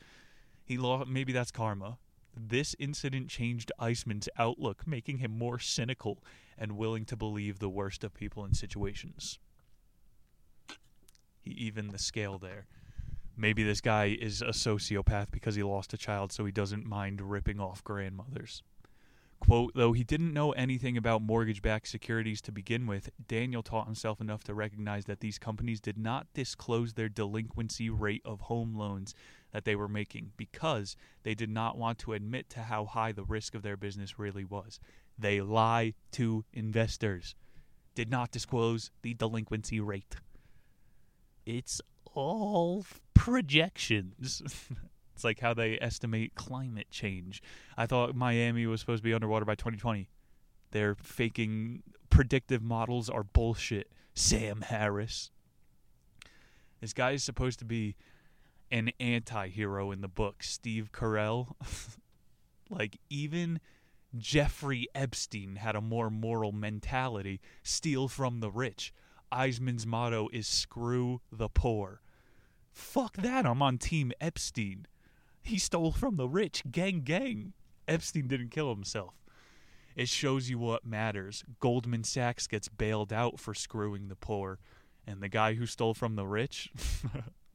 He 0.64 0.78
lost, 0.78 1.08
maybe 1.08 1.34
that's 1.34 1.50
karma. 1.50 1.98
This 2.36 2.76
incident 2.78 3.28
changed 3.28 3.72
Eisman's 3.80 4.28
outlook, 4.38 4.86
making 4.86 5.18
him 5.18 5.36
more 5.36 5.58
cynical 5.58 6.22
and 6.58 6.76
willing 6.76 7.06
to 7.06 7.16
believe 7.16 7.58
the 7.58 7.68
worst 7.68 8.04
of 8.04 8.12
people 8.12 8.44
and 8.44 8.54
situations. 8.54 9.38
He 11.40 11.52
evened 11.52 11.92
the 11.92 11.98
scale 11.98 12.38
there. 12.38 12.66
Maybe 13.36 13.62
this 13.62 13.80
guy 13.80 14.16
is 14.20 14.42
a 14.42 14.46
sociopath 14.46 15.30
because 15.30 15.54
he 15.54 15.62
lost 15.62 15.92
a 15.94 15.98
child, 15.98 16.32
so 16.32 16.44
he 16.44 16.52
doesn't 16.52 16.86
mind 16.86 17.20
ripping 17.20 17.60
off 17.60 17.84
grandmothers. 17.84 18.62
Quote, 19.38 19.72
though 19.74 19.92
he 19.92 20.02
didn't 20.02 20.32
know 20.32 20.52
anything 20.52 20.96
about 20.96 21.20
mortgage 21.20 21.60
backed 21.60 21.88
securities 21.88 22.40
to 22.40 22.52
begin 22.52 22.86
with, 22.86 23.10
Daniel 23.28 23.62
taught 23.62 23.84
himself 23.84 24.20
enough 24.20 24.42
to 24.44 24.54
recognize 24.54 25.04
that 25.04 25.20
these 25.20 25.38
companies 25.38 25.78
did 25.78 25.98
not 25.98 26.26
disclose 26.32 26.94
their 26.94 27.10
delinquency 27.10 27.90
rate 27.90 28.22
of 28.24 28.40
home 28.42 28.74
loans 28.74 29.14
that 29.56 29.64
they 29.64 29.74
were 29.74 29.88
making 29.88 30.32
because 30.36 30.96
they 31.22 31.34
did 31.34 31.48
not 31.48 31.78
want 31.78 31.98
to 31.98 32.12
admit 32.12 32.50
to 32.50 32.60
how 32.60 32.84
high 32.84 33.10
the 33.10 33.24
risk 33.24 33.54
of 33.54 33.62
their 33.62 33.74
business 33.74 34.18
really 34.18 34.44
was. 34.44 34.78
They 35.18 35.40
lie 35.40 35.94
to 36.12 36.44
investors. 36.52 37.34
Did 37.94 38.10
not 38.10 38.30
disclose 38.30 38.90
the 39.00 39.14
delinquency 39.14 39.80
rate. 39.80 40.16
It's 41.46 41.80
all 42.12 42.84
projections. 43.14 44.42
it's 45.14 45.24
like 45.24 45.40
how 45.40 45.54
they 45.54 45.78
estimate 45.80 46.34
climate 46.34 46.90
change. 46.90 47.42
I 47.78 47.86
thought 47.86 48.14
Miami 48.14 48.66
was 48.66 48.80
supposed 48.80 49.02
to 49.02 49.08
be 49.08 49.14
underwater 49.14 49.46
by 49.46 49.54
2020. 49.54 50.10
They're 50.72 50.96
faking 50.96 51.82
predictive 52.10 52.62
models 52.62 53.08
are 53.08 53.24
bullshit. 53.24 53.90
Sam 54.12 54.60
Harris. 54.60 55.30
This 56.82 56.92
guy 56.92 57.12
is 57.12 57.24
supposed 57.24 57.58
to 57.60 57.64
be 57.64 57.96
an 58.70 58.90
anti-hero 58.98 59.90
in 59.90 60.00
the 60.00 60.08
book, 60.08 60.42
Steve 60.42 60.90
Carell. 60.92 61.54
like 62.70 62.98
even 63.08 63.60
Jeffrey 64.16 64.88
Epstein 64.94 65.56
had 65.56 65.76
a 65.76 65.80
more 65.80 66.10
moral 66.10 66.52
mentality, 66.52 67.40
steal 67.62 68.08
from 68.08 68.40
the 68.40 68.50
rich. 68.50 68.92
Eisman's 69.32 69.86
motto 69.86 70.28
is 70.32 70.46
screw 70.46 71.20
the 71.30 71.48
poor. 71.48 72.00
Fuck 72.72 73.16
that, 73.16 73.46
I'm 73.46 73.62
on 73.62 73.78
team 73.78 74.12
Epstein. 74.20 74.86
He 75.42 75.58
stole 75.58 75.92
from 75.92 76.16
the 76.16 76.28
rich, 76.28 76.62
gang 76.70 77.00
gang. 77.00 77.52
Epstein 77.88 78.26
didn't 78.26 78.50
kill 78.50 78.74
himself. 78.74 79.14
It 79.94 80.08
shows 80.08 80.50
you 80.50 80.58
what 80.58 80.84
matters. 80.84 81.44
Goldman 81.58 82.04
Sachs 82.04 82.46
gets 82.46 82.68
bailed 82.68 83.12
out 83.12 83.40
for 83.40 83.54
screwing 83.54 84.08
the 84.08 84.16
poor, 84.16 84.58
and 85.06 85.22
the 85.22 85.28
guy 85.28 85.54
who 85.54 85.66
stole 85.66 85.94
from 85.94 86.16
the 86.16 86.26
rich 86.26 86.70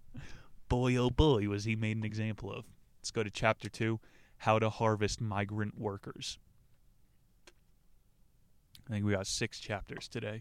boy, 0.72 0.96
oh 0.96 1.10
boy, 1.10 1.50
was 1.50 1.66
he 1.66 1.76
made 1.76 1.98
an 1.98 2.06
example 2.06 2.50
of. 2.50 2.64
Let's 2.98 3.12
go 3.12 3.24
to 3.24 3.30
chapter 3.30 3.68
two 3.68 4.00
How 4.38 4.58
to 4.58 4.70
Harvest 4.70 5.20
Migrant 5.20 5.78
Workers. 5.78 6.40
I 8.88 8.94
think 8.94 9.06
we 9.06 9.12
got 9.12 9.28
six 9.28 9.60
chapters 9.60 10.08
today. 10.08 10.40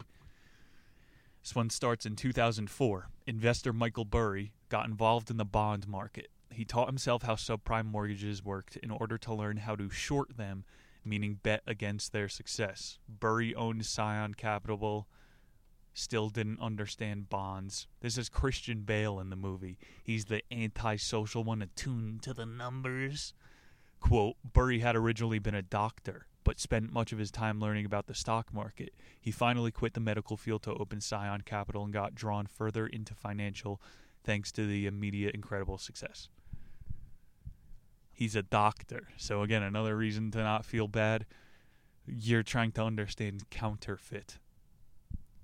This 1.43 1.53
one 1.53 1.69
starts 1.69 2.05
in 2.05 2.15
2004. 2.15 3.09
Investor 3.27 3.73
Michael 3.73 4.05
Burry 4.05 4.53
got 4.69 4.87
involved 4.87 5.29
in 5.29 5.35
the 5.35 5.43
bond 5.43 5.85
market. 5.85 6.29
He 6.49 6.63
taught 6.63 6.87
himself 6.87 7.23
how 7.23 7.35
subprime 7.35 7.87
mortgages 7.87 8.41
worked 8.41 8.77
in 8.77 8.89
order 8.89 9.17
to 9.17 9.33
learn 9.33 9.57
how 9.57 9.75
to 9.75 9.89
short 9.89 10.37
them, 10.37 10.63
meaning 11.03 11.39
bet 11.43 11.61
against 11.67 12.13
their 12.13 12.29
success. 12.29 12.99
Burry 13.09 13.53
owned 13.53 13.85
Scion 13.85 14.35
Capital, 14.35 15.09
still 15.93 16.29
didn't 16.29 16.59
understand 16.59 17.29
bonds. 17.29 17.87
This 17.99 18.17
is 18.17 18.29
Christian 18.29 18.81
Bale 18.81 19.19
in 19.19 19.29
the 19.29 19.35
movie. 19.35 19.77
He's 20.03 20.25
the 20.25 20.41
antisocial 20.51 21.43
one 21.43 21.61
attuned 21.61 22.23
to 22.23 22.33
the 22.33 22.45
numbers. 22.45 23.33
Quote 23.99 24.35
Burry 24.43 24.79
had 24.79 24.95
originally 24.95 25.39
been 25.39 25.55
a 25.55 25.61
doctor, 25.61 26.27
but 26.43 26.59
spent 26.59 26.93
much 26.93 27.11
of 27.11 27.19
his 27.19 27.31
time 27.31 27.59
learning 27.59 27.85
about 27.85 28.07
the 28.07 28.15
stock 28.15 28.53
market. 28.53 28.93
He 29.19 29.31
finally 29.31 29.71
quit 29.71 29.93
the 29.93 29.99
medical 29.99 30.37
field 30.37 30.63
to 30.63 30.73
open 30.73 31.01
Scion 31.01 31.41
Capital 31.41 31.83
and 31.83 31.93
got 31.93 32.15
drawn 32.15 32.47
further 32.47 32.87
into 32.87 33.13
financial 33.13 33.81
thanks 34.23 34.51
to 34.53 34.65
the 34.65 34.87
immediate 34.87 35.35
incredible 35.35 35.77
success. 35.77 36.29
He's 38.13 38.35
a 38.35 38.43
doctor. 38.43 39.07
So, 39.17 39.41
again, 39.41 39.63
another 39.63 39.95
reason 39.95 40.31
to 40.31 40.39
not 40.39 40.65
feel 40.65 40.87
bad. 40.87 41.25
You're 42.05 42.43
trying 42.43 42.71
to 42.73 42.83
understand 42.83 43.49
counterfeit 43.49 44.37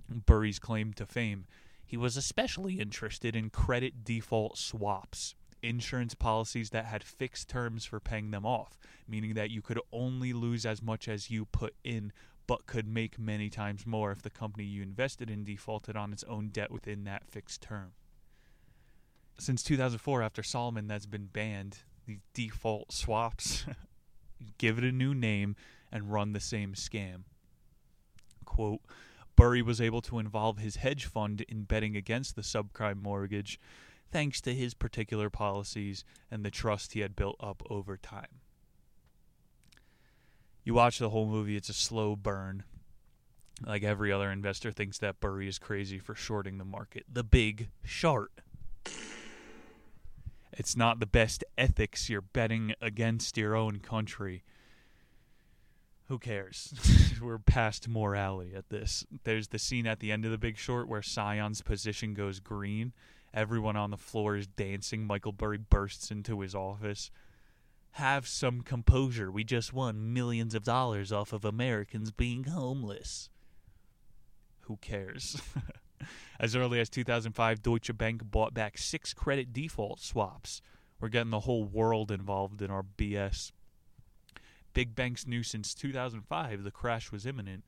Burry's 0.10 0.60
claim 0.60 0.94
to 0.94 1.06
fame. 1.06 1.46
He 1.86 1.98
was 1.98 2.18
especially 2.18 2.80
interested 2.80 3.36
in 3.36 3.50
credit 3.50 4.04
default 4.04 4.58
swaps, 4.58 5.36
insurance 5.62 6.16
policies 6.16 6.70
that 6.72 6.86
had 6.86 7.04
fixed 7.04 7.50
terms 7.50 7.86
for 7.86 8.00
paying 8.00 8.32
them 8.32 8.46
off, 8.46 8.78
meaning 9.08 9.34
that 9.36 9.52
you 9.52 9.62
could 9.62 9.80
only 9.92 10.34
lose 10.34 10.66
as 10.66 10.82
much 10.82 11.08
as 11.08 11.30
you 11.30 11.46
put 11.46 11.76
in 11.84 12.12
but 12.48 12.66
could 12.66 12.88
make 12.88 13.20
many 13.20 13.50
times 13.50 13.86
more 13.86 14.12
if 14.12 14.22
the 14.22 14.30
company 14.30 14.64
you 14.64 14.82
invested 14.82 15.30
in 15.30 15.44
defaulted 15.44 15.98
on 15.98 16.14
its 16.14 16.24
own 16.24 16.48
debt 16.48 16.72
within 16.72 17.04
that 17.04 17.28
fixed 17.28 17.62
term. 17.62 17.92
Since 19.38 19.64
2004, 19.64 20.24
after 20.24 20.42
Salomon, 20.42 20.88
that's 20.88 21.06
been 21.06 21.28
banned. 21.28 21.80
The 22.08 22.20
default 22.34 22.94
swaps, 22.94 23.66
give 24.58 24.78
it 24.78 24.84
a 24.86 24.92
new 24.92 25.14
name, 25.14 25.56
and 25.92 26.12
run 26.12 26.32
the 26.32 26.40
same 26.40 26.74
scam. 26.74 27.24
Quote, 28.46 28.82
Burry 29.38 29.62
was 29.62 29.80
able 29.80 30.02
to 30.02 30.20
involve 30.20 30.58
his 30.58 30.78
hedge 30.78 31.06
fund 31.06 31.42
in 31.48 31.64
betting 31.64 31.96
against 31.96 32.36
the 32.36 32.42
subprime 32.42 33.02
mortgage 33.02 33.60
thanks 34.12 34.42
to 34.42 34.54
his 34.54 34.74
particular 34.74 35.30
policies 35.30 36.04
and 36.32 36.44
the 36.44 36.52
trust 36.52 36.94
he 36.94 37.02
had 37.02 37.16
built 37.16 37.38
up 37.40 37.62
over 37.70 37.96
time. 37.96 38.42
You 40.64 40.74
watch 40.74 40.98
the 40.98 41.12
whole 41.12 41.28
movie, 41.28 41.56
it's 41.56 41.70
a 41.70 41.74
slow 41.74 42.16
burn. 42.16 42.64
Like 43.66 43.84
every 43.84 44.12
other 44.12 44.32
investor 44.32 44.72
thinks 44.72 44.98
that 45.00 45.20
Burry 45.20 45.48
is 45.48 45.60
crazy 45.60 46.00
for 46.00 46.16
shorting 46.16 46.58
the 46.58 46.66
market. 46.66 47.06
The 47.12 47.24
big 47.24 47.70
short. 47.84 48.32
It's 50.52 50.76
not 50.76 51.00
the 51.00 51.06
best 51.06 51.44
ethics. 51.58 52.10
You're 52.10 52.22
betting 52.22 52.74
against 52.82 53.38
your 53.38 53.56
own 53.56 53.80
country 53.80 54.44
who 56.08 56.20
cares? 56.20 56.74
We're 57.22 57.38
past 57.38 57.88
morality 57.88 58.54
at 58.56 58.70
this. 58.70 59.06
There's 59.24 59.50
the 59.50 59.60
scene 59.60 59.86
at 59.86 60.00
the 60.00 60.12
end 60.12 60.26
of 60.26 60.32
The 60.32 60.38
Big 60.38 60.58
Short 60.58 60.88
where 60.88 61.02
Scion's 61.02 61.62
position 61.62 62.14
goes 62.14 62.40
green. 62.40 62.94
Everyone 63.34 63.76
on 63.76 63.92
the 63.92 63.98
floor 63.98 64.36
is 64.36 64.48
dancing. 64.48 65.06
Michael 65.06 65.34
Burry 65.34 65.58
bursts 65.58 66.10
into 66.10 66.40
his 66.40 66.56
office. 66.56 67.12
Have 67.92 68.28
some 68.28 68.62
composure. 68.62 69.32
We 69.32 69.44
just 69.44 69.74
won 69.74 70.14
millions 70.14 70.56
of 70.56 70.64
dollars 70.64 71.12
off 71.12 71.34
of 71.34 71.44
Americans 71.44 72.12
being 72.12 72.46
homeless. 72.46 73.30
Who 74.62 74.78
cares? 74.78 75.42
as 76.40 76.56
early 76.56 76.80
as 76.80 76.90
2005, 76.90 77.62
Deutsche 77.62 77.98
Bank 77.98 78.22
bought 78.24 78.54
back 78.54 78.78
six 78.78 79.14
credit 79.14 79.52
default 79.52 80.00
swaps. 80.00 80.62
We're 81.00 81.10
getting 81.10 81.32
the 81.32 81.42
whole 81.42 81.66
world 81.66 82.12
involved 82.12 82.62
in 82.62 82.72
our 82.72 82.84
BS. 82.84 83.52
Big 84.78 84.94
banks 84.94 85.26
knew 85.26 85.42
since 85.42 85.74
2005 85.74 86.64
the 86.64 86.70
crash 86.70 87.12
was 87.12 87.26
imminent, 87.26 87.64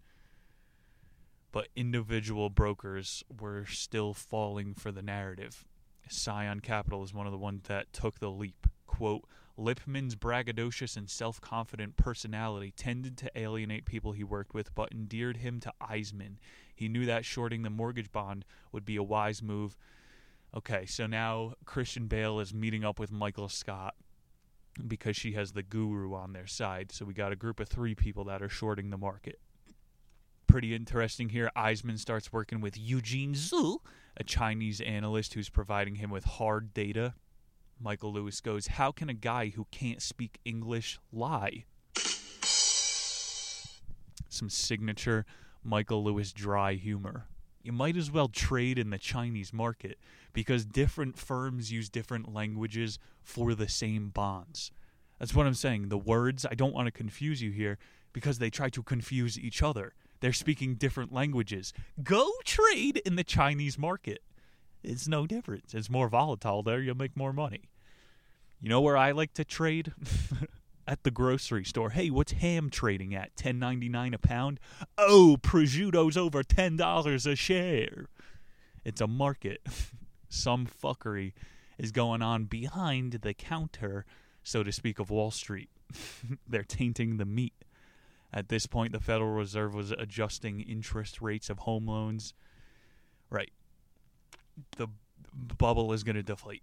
but 1.51 1.69
individual 1.75 2.51
brokers 2.51 3.23
were 3.41 3.65
still 3.65 4.13
falling 4.13 4.75
for 4.75 4.91
the 4.91 5.01
narrative. 5.01 5.65
Scion 6.07 6.59
Capital 6.59 7.03
is 7.03 7.11
one 7.11 7.25
of 7.25 7.31
the 7.31 7.37
ones 7.39 7.63
that 7.63 7.91
took 7.91 8.19
the 8.19 8.29
leap. 8.29 8.67
Quote, 8.85 9.27
Lippmann's 9.57 10.15
braggadocious 10.15 10.95
and 10.95 11.09
self 11.09 11.41
confident 11.41 11.97
personality 11.97 12.71
tended 12.77 13.17
to 13.17 13.31
alienate 13.35 13.85
people 13.85 14.11
he 14.11 14.23
worked 14.23 14.53
with, 14.53 14.75
but 14.75 14.91
endeared 14.91 15.37
him 15.37 15.59
to 15.61 15.73
Eisman. 15.81 16.35
He 16.75 16.87
knew 16.87 17.07
that 17.07 17.25
shorting 17.25 17.63
the 17.63 17.71
mortgage 17.71 18.11
bond 18.11 18.45
would 18.71 18.85
be 18.85 18.97
a 18.97 19.01
wise 19.01 19.41
move. 19.41 19.79
Okay, 20.55 20.85
so 20.85 21.07
now 21.07 21.55
Christian 21.65 22.05
Bale 22.05 22.39
is 22.39 22.53
meeting 22.53 22.85
up 22.85 22.99
with 22.99 23.11
Michael 23.11 23.49
Scott 23.49 23.95
because 24.88 25.15
she 25.15 25.33
has 25.33 25.51
the 25.51 25.63
guru 25.63 26.13
on 26.13 26.33
their 26.33 26.48
side. 26.48 26.91
So 26.91 27.05
we 27.05 27.13
got 27.13 27.31
a 27.31 27.36
group 27.36 27.59
of 27.59 27.67
three 27.67 27.95
people 27.95 28.24
that 28.25 28.41
are 28.41 28.50
shorting 28.50 28.89
the 28.89 28.98
market. 28.98 29.39
Pretty 30.48 30.74
interesting 30.74 31.29
here. 31.29 31.51
Eisman 31.55 32.00
starts 32.00 32.33
working 32.33 32.59
with 32.62 32.77
Eugene 32.77 33.33
Zhu, 33.33 33.77
a 34.17 34.24
Chinese 34.24 34.81
analyst 34.81 35.33
who's 35.36 35.50
providing 35.50 35.95
him 35.95 36.09
with 36.09 36.24
hard 36.24 36.74
data. 36.74 37.13
Michael 37.79 38.12
Lewis 38.12 38.41
goes, 38.41 38.67
How 38.67 38.91
can 38.91 39.09
a 39.09 39.13
guy 39.13 39.50
who 39.50 39.67
can't 39.71 40.01
speak 40.01 40.39
English 40.43 41.00
lie? 41.12 41.65
Some 44.29 44.50
signature 44.50 45.25
Michael 45.63 46.03
Lewis 46.03 46.33
dry 46.33 46.74
humor. 46.74 47.27
You 47.62 47.74
might 47.74 47.98
as 47.98 48.09
well 48.09 48.29
trade 48.29 48.79
in 48.79 48.89
the 48.89 48.98
Chinese 48.98 49.51
market 49.51 50.00
because 50.33 50.65
different 50.65 51.17
firms 51.17 51.71
use 51.71 51.89
different 51.89 52.33
languages 52.33 52.98
for 53.29 53.53
the 53.53 53.69
same 53.69 54.09
bonds. 54.09 54.71
That's 55.19 55.36
what 55.36 55.45
I'm 55.45 55.53
saying. 55.53 55.89
The 55.89 55.98
words, 55.98 56.45
I 56.50 56.55
don't 56.55 56.74
want 56.74 56.88
to 56.88 56.91
confuse 56.91 57.41
you 57.41 57.51
here 57.51 57.77
because 58.12 58.39
they 58.39 58.50
try 58.50 58.69
to 58.69 58.81
confuse 58.81 59.38
each 59.38 59.62
other. 59.62 59.93
They're 60.19 60.33
speaking 60.33 60.75
different 60.75 61.13
languages. 61.13 61.71
Go 62.03 62.31
trade 62.43 62.98
in 63.05 63.15
the 63.15 63.24
Chinese 63.24 63.77
market. 63.77 64.19
It's 64.83 65.07
no 65.07 65.27
difference. 65.27 65.74
It's 65.74 65.89
more 65.89 66.09
volatile 66.09 66.63
there. 66.63 66.81
You'll 66.81 66.98
make 66.98 67.15
more 67.15 67.31
money. 67.31 67.69
You 68.59 68.69
know 68.69 68.81
where 68.81 68.98
I 68.98 69.12
like 69.12 69.33
to 69.36 69.45
trade? 69.45 69.93
at 70.88 71.03
the 71.03 71.12
grocery 71.12 71.63
store. 71.63 71.91
Hey, 71.91 72.09
what's 72.09 72.31
ham 72.31 72.71
trading 72.71 73.13
at? 73.13 73.36
Ten 73.36 73.59
ninety 73.59 73.89
nine 73.89 74.15
a 74.15 74.17
pound? 74.17 74.59
Oh, 74.98 75.38
prosciutto's 75.39 76.17
over 76.17 76.41
ten 76.41 76.77
dollars 76.77 77.27
a 77.27 77.36
share. 77.36 78.07
It's 78.83 79.00
a 79.00 79.07
market. 79.07 79.62
Some 80.29 80.65
fuckery 80.65 81.33
is 81.79 81.91
going 81.91 82.21
on 82.21 82.45
behind 82.45 83.13
the 83.13 83.33
counter, 83.33 84.05
so 84.43 84.62
to 84.63 84.71
speak, 84.71 85.00
of 85.00 85.09
Wall 85.09 85.31
Street. 85.31 85.69
They're 86.48 86.63
tainting 86.63 87.17
the 87.17 87.25
meat. 87.25 87.53
At 88.31 88.50
this 88.50 88.67
point, 88.67 88.93
the 88.93 89.00
Federal 89.00 89.31
Reserve 89.31 89.74
was 89.74 89.91
adjusting 89.91 90.59
interest 90.59 91.21
rates 91.21 91.50
of 91.50 91.59
home 91.59 91.88
loans. 91.88 92.36
Right. 93.31 93.51
The 94.77 94.88
bubble 95.33 95.93
is 95.93 96.03
going 96.03 96.15
to 96.15 96.24
deflate 96.24 96.62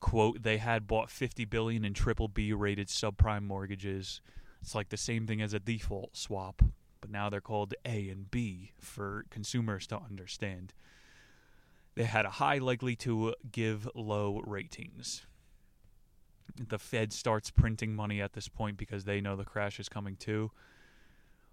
quote 0.00 0.42
they 0.42 0.58
had 0.58 0.86
bought 0.86 1.10
50 1.10 1.44
billion 1.44 1.84
in 1.84 1.94
triple 1.94 2.28
B 2.28 2.52
rated 2.52 2.88
subprime 2.88 3.42
mortgages. 3.42 4.20
It's 4.62 4.74
like 4.74 4.88
the 4.88 4.96
same 4.96 5.26
thing 5.26 5.42
as 5.42 5.52
a 5.52 5.60
default 5.60 6.16
swap, 6.16 6.62
but 7.00 7.10
now 7.10 7.28
they're 7.28 7.40
called 7.40 7.74
A 7.84 8.08
and 8.08 8.30
B 8.30 8.72
for 8.78 9.26
consumers 9.30 9.86
to 9.88 9.98
understand. 9.98 10.72
They 11.94 12.04
had 12.04 12.26
a 12.26 12.30
high 12.30 12.58
likely 12.58 12.96
to 12.96 13.34
give 13.50 13.88
low 13.94 14.40
ratings. 14.44 15.26
The 16.56 16.78
Fed 16.78 17.12
starts 17.12 17.50
printing 17.50 17.94
money 17.94 18.20
at 18.20 18.32
this 18.32 18.48
point 18.48 18.76
because 18.76 19.04
they 19.04 19.20
know 19.20 19.36
the 19.36 19.44
crash 19.44 19.80
is 19.80 19.88
coming 19.88 20.16
too. 20.16 20.50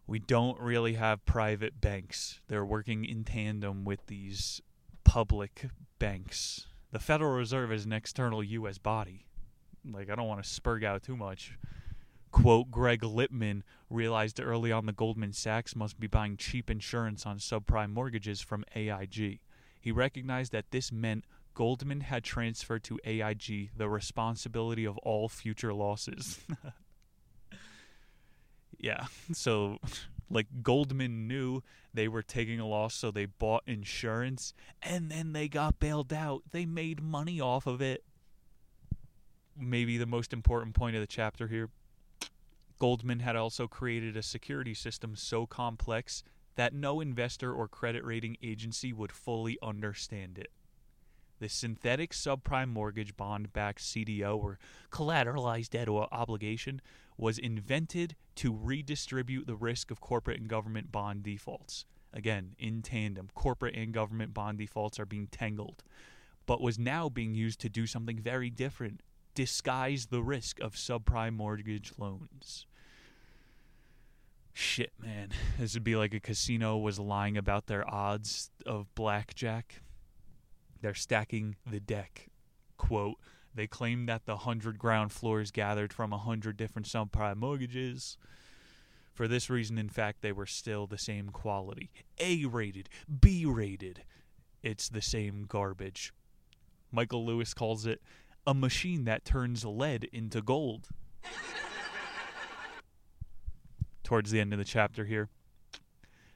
We 0.07 0.19
don't 0.19 0.59
really 0.59 0.95
have 0.95 1.25
private 1.25 1.79
banks. 1.79 2.41
They're 2.47 2.65
working 2.65 3.05
in 3.05 3.23
tandem 3.23 3.85
with 3.85 4.07
these 4.07 4.61
public 5.03 5.65
banks 5.99 6.67
the 6.91 6.99
Federal 6.99 7.31
Reserve 7.31 7.71
is 7.71 7.85
an 7.85 7.93
external 7.93 8.43
U.S. 8.43 8.77
body. 8.77 9.25
Like, 9.89 10.09
I 10.09 10.15
don't 10.15 10.27
want 10.27 10.43
to 10.43 10.49
spurg 10.49 10.83
out 10.83 11.03
too 11.03 11.15
much. 11.15 11.57
Quote 12.31 12.69
Greg 12.69 13.01
Lippmann 13.01 13.63
realized 13.89 14.39
early 14.39 14.71
on 14.71 14.85
the 14.85 14.93
Goldman 14.93 15.33
Sachs 15.33 15.75
must 15.75 15.99
be 15.99 16.07
buying 16.07 16.37
cheap 16.37 16.69
insurance 16.69 17.25
on 17.25 17.39
subprime 17.39 17.91
mortgages 17.91 18.41
from 18.41 18.63
AIG. 18.75 19.39
He 19.81 19.91
recognized 19.91 20.51
that 20.51 20.71
this 20.71 20.91
meant 20.91 21.25
Goldman 21.53 22.01
had 22.01 22.23
transferred 22.23 22.83
to 22.85 22.99
AIG 23.03 23.71
the 23.75 23.89
responsibility 23.89 24.85
of 24.85 24.97
all 24.99 25.27
future 25.27 25.73
losses. 25.73 26.39
yeah, 28.77 29.07
so 29.33 29.79
like 30.29 30.47
Goldman 30.61 31.27
knew 31.27 31.61
they 31.93 32.07
were 32.07 32.21
taking 32.21 32.59
a 32.59 32.67
loss, 32.67 32.93
so 32.93 33.11
they 33.11 33.25
bought 33.25 33.63
insurance, 33.65 34.53
and 34.81 35.11
then 35.11 35.33
they 35.33 35.49
got 35.49 35.79
bailed 35.79 36.13
out. 36.13 36.43
They 36.51 36.65
made 36.65 37.01
money 37.01 37.41
off 37.41 37.67
of 37.67 37.81
it. 37.81 38.03
Maybe 39.59 39.97
the 39.97 40.05
most 40.05 40.31
important 40.31 40.75
point 40.75 40.95
of 40.95 41.01
the 41.01 41.07
chapter 41.07 41.47
here 41.47 41.69
Goldman 42.81 43.19
had 43.19 43.35
also 43.35 43.67
created 43.67 44.17
a 44.17 44.23
security 44.23 44.73
system 44.73 45.15
so 45.15 45.45
complex 45.45 46.23
that 46.55 46.73
no 46.73 46.99
investor 46.99 47.53
or 47.53 47.67
credit 47.67 48.03
rating 48.03 48.37
agency 48.41 48.93
would 48.93 49.11
fully 49.11 49.57
understand 49.61 50.37
it. 50.37 50.51
The 51.39 51.49
synthetic 51.49 52.11
subprime 52.11 52.69
mortgage 52.69 53.17
bond 53.17 53.51
backed 53.51 53.81
CDO 53.81 54.37
or 54.37 54.59
collateralized 54.91 55.71
debt 55.71 55.89
obligation 55.89 56.81
was 57.17 57.39
invented 57.39 58.15
to 58.35 58.53
redistribute 58.53 59.47
the 59.47 59.55
risk 59.55 59.89
of 59.89 60.01
corporate 60.01 60.39
and 60.39 60.47
government 60.47 60.91
bond 60.91 61.23
defaults. 61.23 61.85
Again, 62.13 62.55
in 62.59 62.81
tandem, 62.81 63.29
corporate 63.33 63.75
and 63.75 63.93
government 63.93 64.33
bond 64.33 64.59
defaults 64.59 64.99
are 64.99 65.05
being 65.05 65.27
tangled, 65.27 65.83
but 66.45 66.61
was 66.61 66.77
now 66.77 67.09
being 67.09 67.33
used 67.33 67.59
to 67.61 67.69
do 67.69 67.87
something 67.87 68.19
very 68.19 68.49
different 68.49 69.01
disguise 69.33 70.07
the 70.07 70.21
risk 70.21 70.59
of 70.59 70.75
subprime 70.75 71.33
mortgage 71.33 71.93
loans. 71.97 72.65
Shit, 74.53 74.91
man. 74.99 75.29
This 75.59 75.73
would 75.73 75.83
be 75.83 75.95
like 75.95 76.13
a 76.13 76.19
casino 76.19 76.77
was 76.77 76.99
lying 76.99 77.37
about 77.37 77.67
their 77.67 77.89
odds 77.89 78.49
of 78.65 78.93
blackjack. 78.95 79.81
They're 80.81 80.93
stacking 80.93 81.55
the 81.69 81.79
deck. 81.79 82.29
Quote, 82.77 83.17
they 83.53 83.67
claim 83.67 84.05
that 84.07 84.25
the 84.25 84.35
100 84.35 84.79
ground 84.79 85.11
floors 85.11 85.51
gathered 85.51 85.93
from 85.93 86.13
a 86.13 86.17
100 86.17 86.57
different 86.57 86.87
subprime 86.87 87.37
mortgages. 87.37 88.17
For 89.13 89.27
this 89.27 89.49
reason, 89.49 89.77
in 89.77 89.89
fact, 89.89 90.21
they 90.21 90.31
were 90.31 90.45
still 90.45 90.87
the 90.87 90.97
same 90.97 91.29
quality 91.29 91.91
A 92.19 92.45
rated, 92.45 92.89
B 93.19 93.45
rated. 93.45 94.03
It's 94.63 94.89
the 94.89 95.01
same 95.01 95.45
garbage. 95.47 96.13
Michael 96.91 97.25
Lewis 97.25 97.53
calls 97.53 97.85
it 97.85 98.01
a 98.47 98.53
machine 98.53 99.03
that 99.05 99.25
turns 99.25 99.65
lead 99.65 100.05
into 100.11 100.41
gold. 100.41 100.87
Towards 104.11 104.31
the 104.31 104.41
end 104.41 104.51
of 104.51 104.59
the 104.59 104.65
chapter 104.65 105.05
here. 105.05 105.29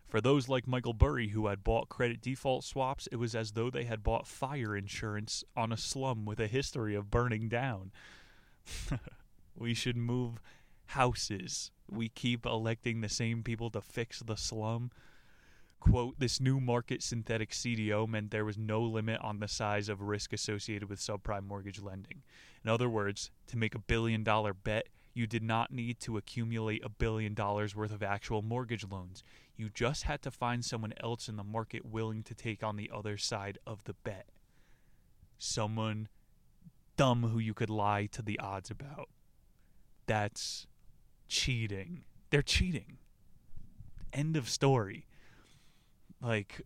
For 0.07 0.21
those 0.21 0.47
like 0.47 0.65
Michael 0.65 0.93
Burry 0.93 1.27
who 1.27 1.47
had 1.47 1.61
bought 1.61 1.89
credit 1.89 2.21
default 2.21 2.63
swaps, 2.63 3.05
it 3.11 3.17
was 3.17 3.35
as 3.35 3.51
though 3.51 3.69
they 3.69 3.83
had 3.83 4.01
bought 4.01 4.25
fire 4.25 4.77
insurance 4.77 5.43
on 5.57 5.73
a 5.73 5.77
slum 5.77 6.23
with 6.23 6.39
a 6.39 6.47
history 6.47 6.95
of 6.95 7.11
burning 7.11 7.49
down. 7.49 7.91
we 9.57 9.73
should 9.73 9.97
move 9.97 10.39
houses. 10.85 11.71
We 11.91 12.07
keep 12.07 12.45
electing 12.45 13.01
the 13.01 13.09
same 13.09 13.43
people 13.43 13.69
to 13.71 13.81
fix 13.81 14.21
the 14.21 14.37
slum. 14.37 14.89
Quote, 15.81 16.17
this 16.17 16.39
new 16.39 16.61
market 16.61 17.03
synthetic 17.03 17.51
CDO 17.51 18.07
meant 18.07 18.31
there 18.31 18.45
was 18.45 18.57
no 18.57 18.83
limit 18.83 19.19
on 19.19 19.39
the 19.39 19.49
size 19.49 19.89
of 19.89 19.99
risk 19.99 20.31
associated 20.31 20.87
with 20.87 20.99
subprime 20.99 21.45
mortgage 21.45 21.81
lending. 21.81 22.23
In 22.63 22.69
other 22.69 22.87
words, 22.87 23.31
to 23.47 23.57
make 23.57 23.75
a 23.75 23.79
billion 23.79 24.23
dollar 24.23 24.53
bet, 24.53 24.87
you 25.15 25.25
did 25.25 25.41
not 25.41 25.71
need 25.71 25.99
to 26.01 26.17
accumulate 26.17 26.83
a 26.85 26.89
billion 26.89 27.33
dollars 27.33 27.75
worth 27.75 27.93
of 27.93 28.03
actual 28.03 28.41
mortgage 28.41 28.85
loans. 28.87 29.23
You 29.55 29.69
just 29.73 30.03
had 30.03 30.21
to 30.23 30.29
find 30.29 30.63
someone 30.63 30.93
else 31.01 31.29
in 31.29 31.37
the 31.37 31.43
market 31.43 31.85
willing 31.85 32.21
to 32.23 32.35
take 32.35 32.61
on 32.61 32.75
the 32.75 32.91
other 32.93 33.17
side 33.17 33.57
of 33.65 33.85
the 33.85 33.93
bet. 33.93 34.27
Someone 35.37 36.09
dumb 36.97 37.23
who 37.23 37.39
you 37.39 37.53
could 37.53 37.69
lie 37.69 38.07
to 38.07 38.21
the 38.21 38.37
odds 38.39 38.69
about. 38.69 39.07
That's 40.05 40.67
cheating. 41.29 42.03
They're 42.29 42.41
cheating. 42.41 42.97
End 44.11 44.35
of 44.35 44.49
story. 44.49 45.07
Like, 46.21 46.61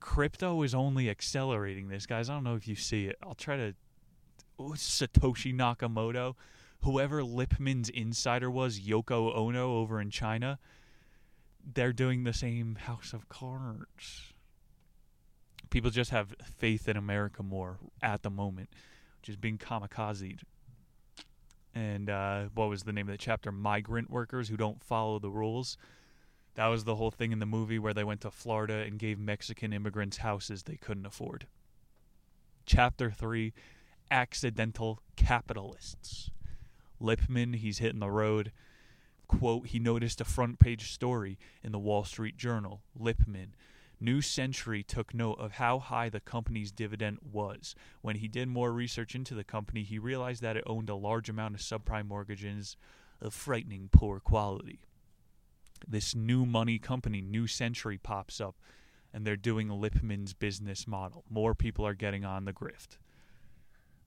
crypto 0.00 0.62
is 0.62 0.74
only 0.74 1.08
accelerating 1.08 1.88
this, 1.88 2.06
guys. 2.06 2.28
I 2.28 2.34
don't 2.34 2.44
know 2.44 2.56
if 2.56 2.66
you 2.66 2.74
see 2.74 3.06
it. 3.06 3.16
I'll 3.22 3.34
try 3.34 3.56
to. 3.56 3.74
Satoshi 4.60 5.54
Nakamoto, 5.54 6.34
whoever 6.82 7.22
Lippmann's 7.22 7.88
insider 7.88 8.50
was, 8.50 8.80
Yoko 8.80 9.34
Ono 9.36 9.76
over 9.76 10.00
in 10.00 10.10
China, 10.10 10.58
they're 11.74 11.92
doing 11.92 12.24
the 12.24 12.32
same 12.32 12.76
House 12.76 13.12
of 13.12 13.28
Cards. 13.28 14.32
People 15.70 15.90
just 15.90 16.10
have 16.10 16.34
faith 16.56 16.88
in 16.88 16.96
America 16.96 17.42
more 17.42 17.78
at 18.02 18.22
the 18.22 18.30
moment, 18.30 18.70
which 19.20 19.28
is 19.28 19.36
being 19.36 19.58
kamikazed. 19.58 20.40
And 21.74 22.08
uh, 22.08 22.44
what 22.54 22.70
was 22.70 22.84
the 22.84 22.92
name 22.92 23.08
of 23.08 23.12
the 23.12 23.18
chapter? 23.18 23.52
Migrant 23.52 24.10
workers 24.10 24.48
who 24.48 24.56
don't 24.56 24.82
follow 24.82 25.18
the 25.18 25.30
rules. 25.30 25.76
That 26.54 26.66
was 26.68 26.84
the 26.84 26.96
whole 26.96 27.10
thing 27.10 27.30
in 27.30 27.38
the 27.38 27.46
movie 27.46 27.78
where 27.78 27.94
they 27.94 28.02
went 28.02 28.22
to 28.22 28.30
Florida 28.30 28.78
and 28.78 28.98
gave 28.98 29.18
Mexican 29.18 29.72
immigrants 29.72 30.16
houses 30.18 30.62
they 30.62 30.76
couldn't 30.76 31.06
afford. 31.06 31.46
Chapter 32.66 33.10
3 33.10 33.52
Accidental 34.10 35.00
Capitalists. 35.16 36.30
Lippmann, 37.00 37.54
he's 37.54 37.78
hitting 37.78 38.00
the 38.00 38.10
road 38.10 38.52
quote, 39.28 39.68
he 39.68 39.78
noticed 39.78 40.20
a 40.20 40.24
front 40.24 40.58
page 40.58 40.90
story 40.90 41.38
in 41.62 41.70
the 41.70 41.78
Wall 41.78 42.02
Street 42.02 42.36
Journal. 42.36 42.82
Lippmann. 42.98 43.54
New 44.00 44.20
Century 44.20 44.82
took 44.82 45.12
note 45.12 45.38
of 45.38 45.52
how 45.52 45.78
high 45.78 46.08
the 46.08 46.20
company's 46.20 46.72
dividend 46.72 47.18
was. 47.20 47.74
When 48.00 48.16
he 48.16 48.28
did 48.28 48.48
more 48.48 48.72
research 48.72 49.14
into 49.14 49.34
the 49.34 49.44
company, 49.44 49.82
he 49.82 49.98
realized 49.98 50.40
that 50.42 50.56
it 50.56 50.64
owned 50.66 50.88
a 50.88 50.94
large 50.94 51.28
amount 51.28 51.54
of 51.54 51.60
subprime 51.60 52.08
mortgages 52.08 52.76
of 53.20 53.34
frightening 53.34 53.88
poor 53.92 54.20
quality. 54.20 54.80
This 55.86 56.14
new 56.14 56.46
money 56.46 56.78
company, 56.78 57.20
New 57.20 57.46
Century, 57.46 57.98
pops 57.98 58.40
up, 58.40 58.56
and 59.12 59.26
they're 59.26 59.36
doing 59.36 59.68
Lippmann's 59.68 60.32
business 60.32 60.86
model. 60.86 61.24
More 61.28 61.54
people 61.54 61.86
are 61.86 61.94
getting 61.94 62.24
on 62.24 62.44
the 62.44 62.52
grift. 62.52 62.98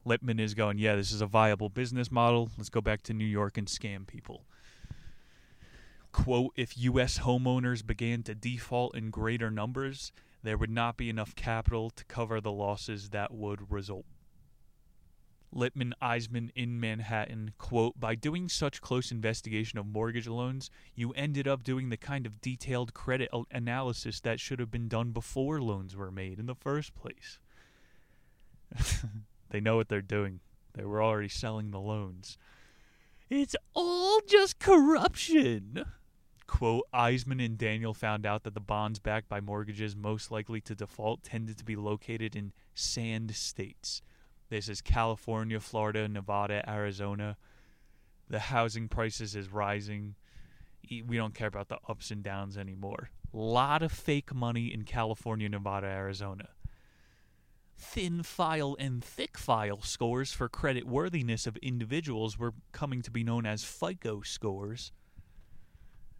Lippmann 0.03 0.39
is 0.39 0.53
going, 0.53 0.77
yeah, 0.77 0.95
this 0.95 1.11
is 1.11 1.21
a 1.21 1.27
viable 1.27 1.69
business 1.69 2.11
model. 2.11 2.49
Let's 2.57 2.69
go 2.69 2.81
back 2.81 3.03
to 3.03 3.13
New 3.13 3.25
York 3.25 3.57
and 3.57 3.67
scam 3.67 4.07
people. 4.07 4.45
Quote, 6.11 6.51
if 6.55 6.77
U.S. 6.77 7.19
homeowners 7.19 7.85
began 7.85 8.23
to 8.23 8.35
default 8.35 8.95
in 8.95 9.11
greater 9.11 9.49
numbers, 9.49 10.11
there 10.43 10.57
would 10.57 10.69
not 10.69 10.97
be 10.97 11.09
enough 11.09 11.35
capital 11.35 11.89
to 11.91 12.03
cover 12.05 12.41
the 12.41 12.51
losses 12.51 13.09
that 13.09 13.33
would 13.33 13.71
result. 13.71 14.05
Lippmann 15.53 15.93
Eisman 16.01 16.49
in 16.55 16.79
Manhattan, 16.79 17.51
quote, 17.57 17.99
by 17.99 18.15
doing 18.15 18.47
such 18.47 18.81
close 18.81 19.11
investigation 19.11 19.77
of 19.77 19.85
mortgage 19.85 20.27
loans, 20.27 20.69
you 20.95 21.11
ended 21.13 21.47
up 21.47 21.63
doing 21.63 21.89
the 21.89 21.97
kind 21.97 22.25
of 22.25 22.41
detailed 22.41 22.93
credit 22.93 23.29
analysis 23.51 24.21
that 24.21 24.39
should 24.39 24.59
have 24.59 24.71
been 24.71 24.87
done 24.87 25.11
before 25.11 25.61
loans 25.61 25.95
were 25.95 26.11
made 26.11 26.39
in 26.39 26.45
the 26.45 26.55
first 26.55 26.95
place. 26.95 27.39
they 29.51 29.59
know 29.59 29.75
what 29.75 29.89
they're 29.89 30.01
doing. 30.01 30.39
They 30.73 30.85
were 30.85 31.03
already 31.03 31.27
selling 31.27 31.71
the 31.71 31.79
loans. 31.79 32.37
It's 33.29 33.55
all 33.73 34.19
just 34.27 34.59
corruption. 34.59 35.85
Quote, 36.47 36.85
Eisman 36.93 37.43
and 37.45 37.57
Daniel 37.57 37.93
found 37.93 38.25
out 38.25 38.43
that 38.43 38.53
the 38.53 38.59
bonds 38.59 38.99
backed 38.99 39.29
by 39.29 39.39
mortgages 39.39 39.95
most 39.95 40.31
likely 40.31 40.59
to 40.61 40.75
default 40.75 41.23
tended 41.23 41.57
to 41.57 41.63
be 41.63 41.75
located 41.75 42.35
in 42.35 42.51
sand 42.73 43.35
states. 43.35 44.01
This 44.49 44.67
is 44.67 44.81
California, 44.81 45.59
Florida, 45.59 46.07
Nevada, 46.07 46.69
Arizona. 46.69 47.37
The 48.29 48.39
housing 48.39 48.89
prices 48.89 49.35
is 49.35 49.49
rising. 49.49 50.15
We 51.05 51.15
don't 51.15 51.35
care 51.35 51.47
about 51.47 51.69
the 51.69 51.79
ups 51.87 52.11
and 52.11 52.23
downs 52.23 52.57
anymore. 52.57 53.11
Lot 53.31 53.81
of 53.81 53.93
fake 53.93 54.33
money 54.33 54.73
in 54.73 54.83
California, 54.83 55.47
Nevada, 55.47 55.87
Arizona 55.87 56.49
thin 57.81 58.23
file 58.23 58.75
and 58.79 59.03
thick 59.03 59.37
file 59.37 59.81
scores 59.81 60.31
for 60.31 60.47
credit 60.47 60.85
worthiness 60.85 61.47
of 61.47 61.57
individuals 61.57 62.37
were 62.37 62.53
coming 62.71 63.01
to 63.01 63.11
be 63.11 63.23
known 63.23 63.45
as 63.45 63.63
FICO 63.63 64.21
scores. 64.21 64.91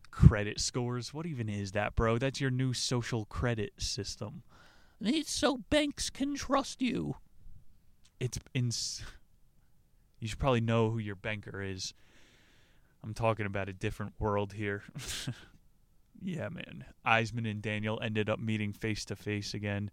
Credit 0.10 0.60
scores? 0.60 1.14
What 1.14 1.26
even 1.26 1.48
is 1.48 1.72
that, 1.72 1.96
bro? 1.96 2.18
That's 2.18 2.42
your 2.42 2.52
new 2.52 2.74
social 2.74 3.26
credit 3.26 3.74
system. 3.78 4.44
It's 5.00 5.32
so 5.32 5.58
banks 5.70 6.10
can 6.10 6.36
trust 6.36 6.82
you. 6.82 7.16
It's 8.20 8.38
in. 8.54 8.72
You 10.20 10.28
should 10.28 10.40
probably 10.40 10.62
know 10.62 10.92
who 10.92 11.00
your 11.00 11.16
banker 11.16 11.62
is. 11.62 11.94
I'm 13.04 13.14
talking 13.14 13.46
about 13.46 13.70
a 13.70 13.74
different 13.74 14.14
world 14.20 14.54
here. 14.54 14.84
yeah, 16.22 16.50
man. 16.50 16.86
Eisman 17.06 17.50
and 17.50 17.62
Daniel 17.62 18.00
ended 18.04 18.30
up 18.30 18.40
meeting 18.40 18.74
face 18.74 19.06
to 19.06 19.16
face 19.16 19.56
again. 19.56 19.90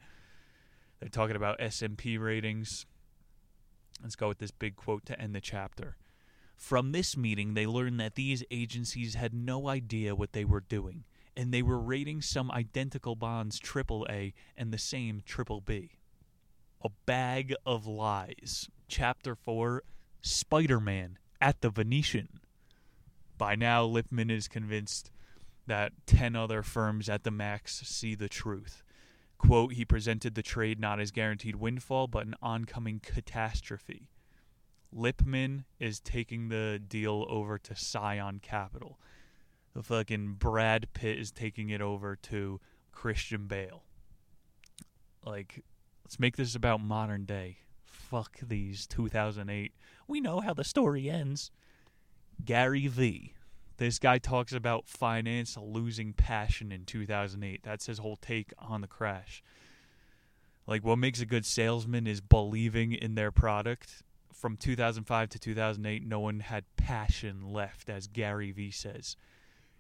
They're 1.00 1.08
talking 1.08 1.37
about 1.37 1.61
S&P 1.61 2.18
ratings. 2.18 2.87
Let's 4.02 4.16
go 4.16 4.28
with 4.28 4.38
this 4.38 4.50
big 4.50 4.76
quote 4.76 5.04
to 5.06 5.20
end 5.20 5.34
the 5.34 5.40
chapter. 5.40 5.96
From 6.56 6.90
this 6.90 7.16
meeting, 7.16 7.54
they 7.54 7.66
learned 7.66 8.00
that 8.00 8.16
these 8.16 8.42
agencies 8.50 9.14
had 9.14 9.32
no 9.32 9.68
idea 9.68 10.16
what 10.16 10.32
they 10.32 10.44
were 10.44 10.61
doing, 10.61 11.04
and 11.37 11.52
they 11.52 11.62
were 11.62 11.78
rating 11.78 12.20
some 12.20 12.50
identical 12.50 13.14
bonds 13.14 13.61
AAA 13.61 14.32
and 14.56 14.72
the 14.72 14.78
same 14.78 15.22
triple 15.24 15.61
B. 15.61 15.92
A 16.82 16.90
bag 17.06 17.54
of 17.64 17.87
lies. 17.87 18.68
Chapter 18.88 19.37
4 19.37 19.82
Spider 20.22 20.80
Man 20.80 21.18
at 21.40 21.61
the 21.61 21.70
Venetian. 21.70 22.40
By 23.37 23.54
now, 23.54 23.84
Lippmann 23.84 24.30
is 24.30 24.48
convinced 24.48 25.12
that 25.68 25.92
10 26.06 26.34
other 26.34 26.62
firms 26.62 27.08
at 27.08 27.22
the 27.22 27.30
max 27.30 27.80
see 27.84 28.16
the 28.16 28.28
truth. 28.28 28.82
Quote, 29.38 29.74
he 29.74 29.85
presented 29.85 30.35
the 30.35 30.42
trade 30.42 30.81
not 30.81 31.01
as 31.01 31.11
guaranteed 31.11 31.57
windfall, 31.57 32.09
but 32.09 32.27
an 32.27 32.35
oncoming 32.42 33.01
catastrophe. 33.01 34.11
Lippmann 34.92 35.64
is 35.79 36.01
taking 36.01 36.48
the 36.48 36.81
deal 36.87 37.24
over 37.29 37.59
to 37.59 37.77
Scion 37.77 38.40
Capital. 38.40 38.98
The 39.74 39.83
fucking 39.83 40.35
Brad 40.38 40.92
Pitt 40.92 41.18
is 41.18 41.31
taking 41.31 41.70
it 41.70 41.81
over 41.81 42.16
to 42.16 42.61
Christian 42.90 43.46
Bale. 43.46 43.85
Like, 45.24 45.64
let's 46.05 46.18
make 46.18 46.37
this 46.37 46.55
about 46.55 46.81
modern 46.81 47.24
day. 47.24 47.59
Fuck 47.85 48.38
these 48.42 48.87
2008. 48.87 49.72
We 50.07 50.20
know 50.20 50.40
how 50.40 50.55
the 50.55 50.64
story 50.64 51.09
ends. 51.09 51.51
Gary 52.44 52.87
V. 52.87 53.35
This 53.79 54.01
guy 54.01 54.19
talks 54.19 54.53
about 54.53 54.88
finance 54.88 55.57
losing 55.57 56.12
passion 56.12 56.73
in 56.73 56.85
2008. 56.85 57.62
That's 57.62 57.87
his 57.87 57.99
whole 57.99 58.17
take 58.17 58.53
on 58.59 58.81
the 58.81 58.88
crash. 58.88 59.43
Like, 60.67 60.85
what 60.85 60.99
makes 60.99 61.21
a 61.21 61.27
good 61.27 61.47
salesman 61.47 62.07
is 62.07 62.21
believing 62.21 62.93
in 62.93 63.14
their 63.14 63.31
product. 63.31 64.03
From 64.35 64.57
2005 64.57 65.29
to 65.31 65.38
2008, 65.38 66.05
no 66.05 66.21
one 66.21 66.41
had 66.41 66.64
passion 66.77 67.53
left, 67.53 67.88
as 67.88 68.09
Gary 68.09 68.51
Vee 68.51 68.73
says. 68.73 69.17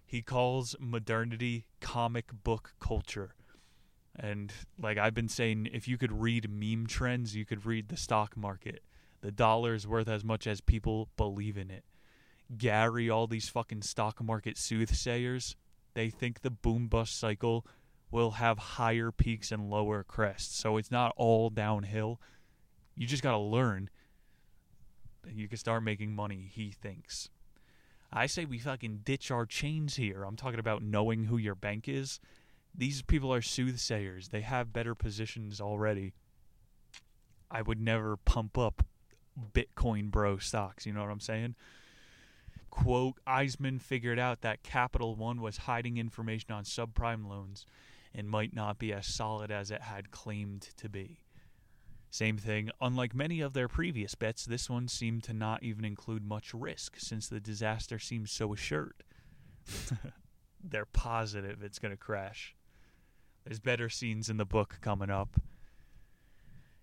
He 0.06 0.22
calls 0.22 0.76
modernity 0.78 1.66
comic 1.80 2.26
book 2.44 2.74
culture. 2.80 3.34
And, 4.14 4.52
like 4.80 4.96
I've 4.96 5.14
been 5.14 5.28
saying, 5.28 5.68
if 5.72 5.88
you 5.88 5.98
could 5.98 6.12
read 6.12 6.48
meme 6.48 6.86
trends, 6.86 7.34
you 7.34 7.44
could 7.44 7.66
read 7.66 7.88
the 7.88 7.96
stock 7.96 8.36
market. 8.36 8.82
The 9.22 9.32
dollar 9.32 9.74
is 9.74 9.88
worth 9.88 10.08
as 10.08 10.24
much 10.24 10.46
as 10.46 10.60
people 10.60 11.08
believe 11.16 11.58
in 11.58 11.70
it. 11.70 11.84
Gary, 12.56 13.10
all 13.10 13.26
these 13.26 13.48
fucking 13.48 13.82
stock 13.82 14.22
market 14.22 14.56
soothsayers, 14.56 15.56
they 15.94 16.10
think 16.10 16.40
the 16.40 16.50
boom 16.50 16.88
bust 16.88 17.18
cycle 17.18 17.66
will 18.10 18.32
have 18.32 18.58
higher 18.58 19.12
peaks 19.12 19.52
and 19.52 19.68
lower 19.68 20.02
crests. 20.02 20.56
So 20.58 20.76
it's 20.76 20.90
not 20.90 21.12
all 21.16 21.50
downhill. 21.50 22.20
You 22.94 23.06
just 23.06 23.22
got 23.22 23.32
to 23.32 23.38
learn. 23.38 23.90
You 25.26 25.48
can 25.48 25.58
start 25.58 25.82
making 25.82 26.14
money, 26.14 26.48
he 26.50 26.70
thinks. 26.70 27.28
I 28.10 28.26
say 28.26 28.46
we 28.46 28.58
fucking 28.58 29.00
ditch 29.04 29.30
our 29.30 29.44
chains 29.44 29.96
here. 29.96 30.24
I'm 30.24 30.36
talking 30.36 30.58
about 30.58 30.82
knowing 30.82 31.24
who 31.24 31.36
your 31.36 31.54
bank 31.54 31.88
is. 31.88 32.20
These 32.74 33.02
people 33.02 33.32
are 33.32 33.42
soothsayers. 33.42 34.28
They 34.28 34.40
have 34.40 34.72
better 34.72 34.94
positions 34.94 35.60
already. 35.60 36.14
I 37.50 37.62
would 37.62 37.80
never 37.80 38.16
pump 38.16 38.56
up 38.56 38.86
Bitcoin 39.52 40.10
bro 40.10 40.38
stocks, 40.38 40.86
you 40.86 40.92
know 40.92 41.02
what 41.02 41.10
I'm 41.10 41.20
saying? 41.20 41.54
Quote, 42.70 43.18
Eisman 43.26 43.80
figured 43.80 44.18
out 44.18 44.42
that 44.42 44.62
Capital 44.62 45.16
One 45.16 45.40
was 45.40 45.58
hiding 45.58 45.96
information 45.96 46.52
on 46.52 46.64
subprime 46.64 47.28
loans 47.28 47.66
and 48.14 48.28
might 48.28 48.54
not 48.54 48.78
be 48.78 48.92
as 48.92 49.06
solid 49.06 49.50
as 49.50 49.70
it 49.70 49.82
had 49.82 50.10
claimed 50.10 50.62
to 50.76 50.88
be. 50.88 51.20
Same 52.10 52.38
thing, 52.38 52.70
unlike 52.80 53.14
many 53.14 53.40
of 53.40 53.52
their 53.52 53.68
previous 53.68 54.14
bets, 54.14 54.46
this 54.46 54.70
one 54.70 54.88
seemed 54.88 55.24
to 55.24 55.34
not 55.34 55.62
even 55.62 55.84
include 55.84 56.24
much 56.24 56.54
risk 56.54 56.94
since 56.98 57.28
the 57.28 57.40
disaster 57.40 57.98
seems 57.98 58.30
so 58.30 58.54
assured. 58.54 59.04
They're 60.64 60.86
positive 60.86 61.62
it's 61.62 61.78
going 61.78 61.92
to 61.92 61.98
crash. 61.98 62.56
There's 63.44 63.60
better 63.60 63.88
scenes 63.88 64.28
in 64.28 64.38
the 64.38 64.46
book 64.46 64.78
coming 64.80 65.10
up. 65.10 65.40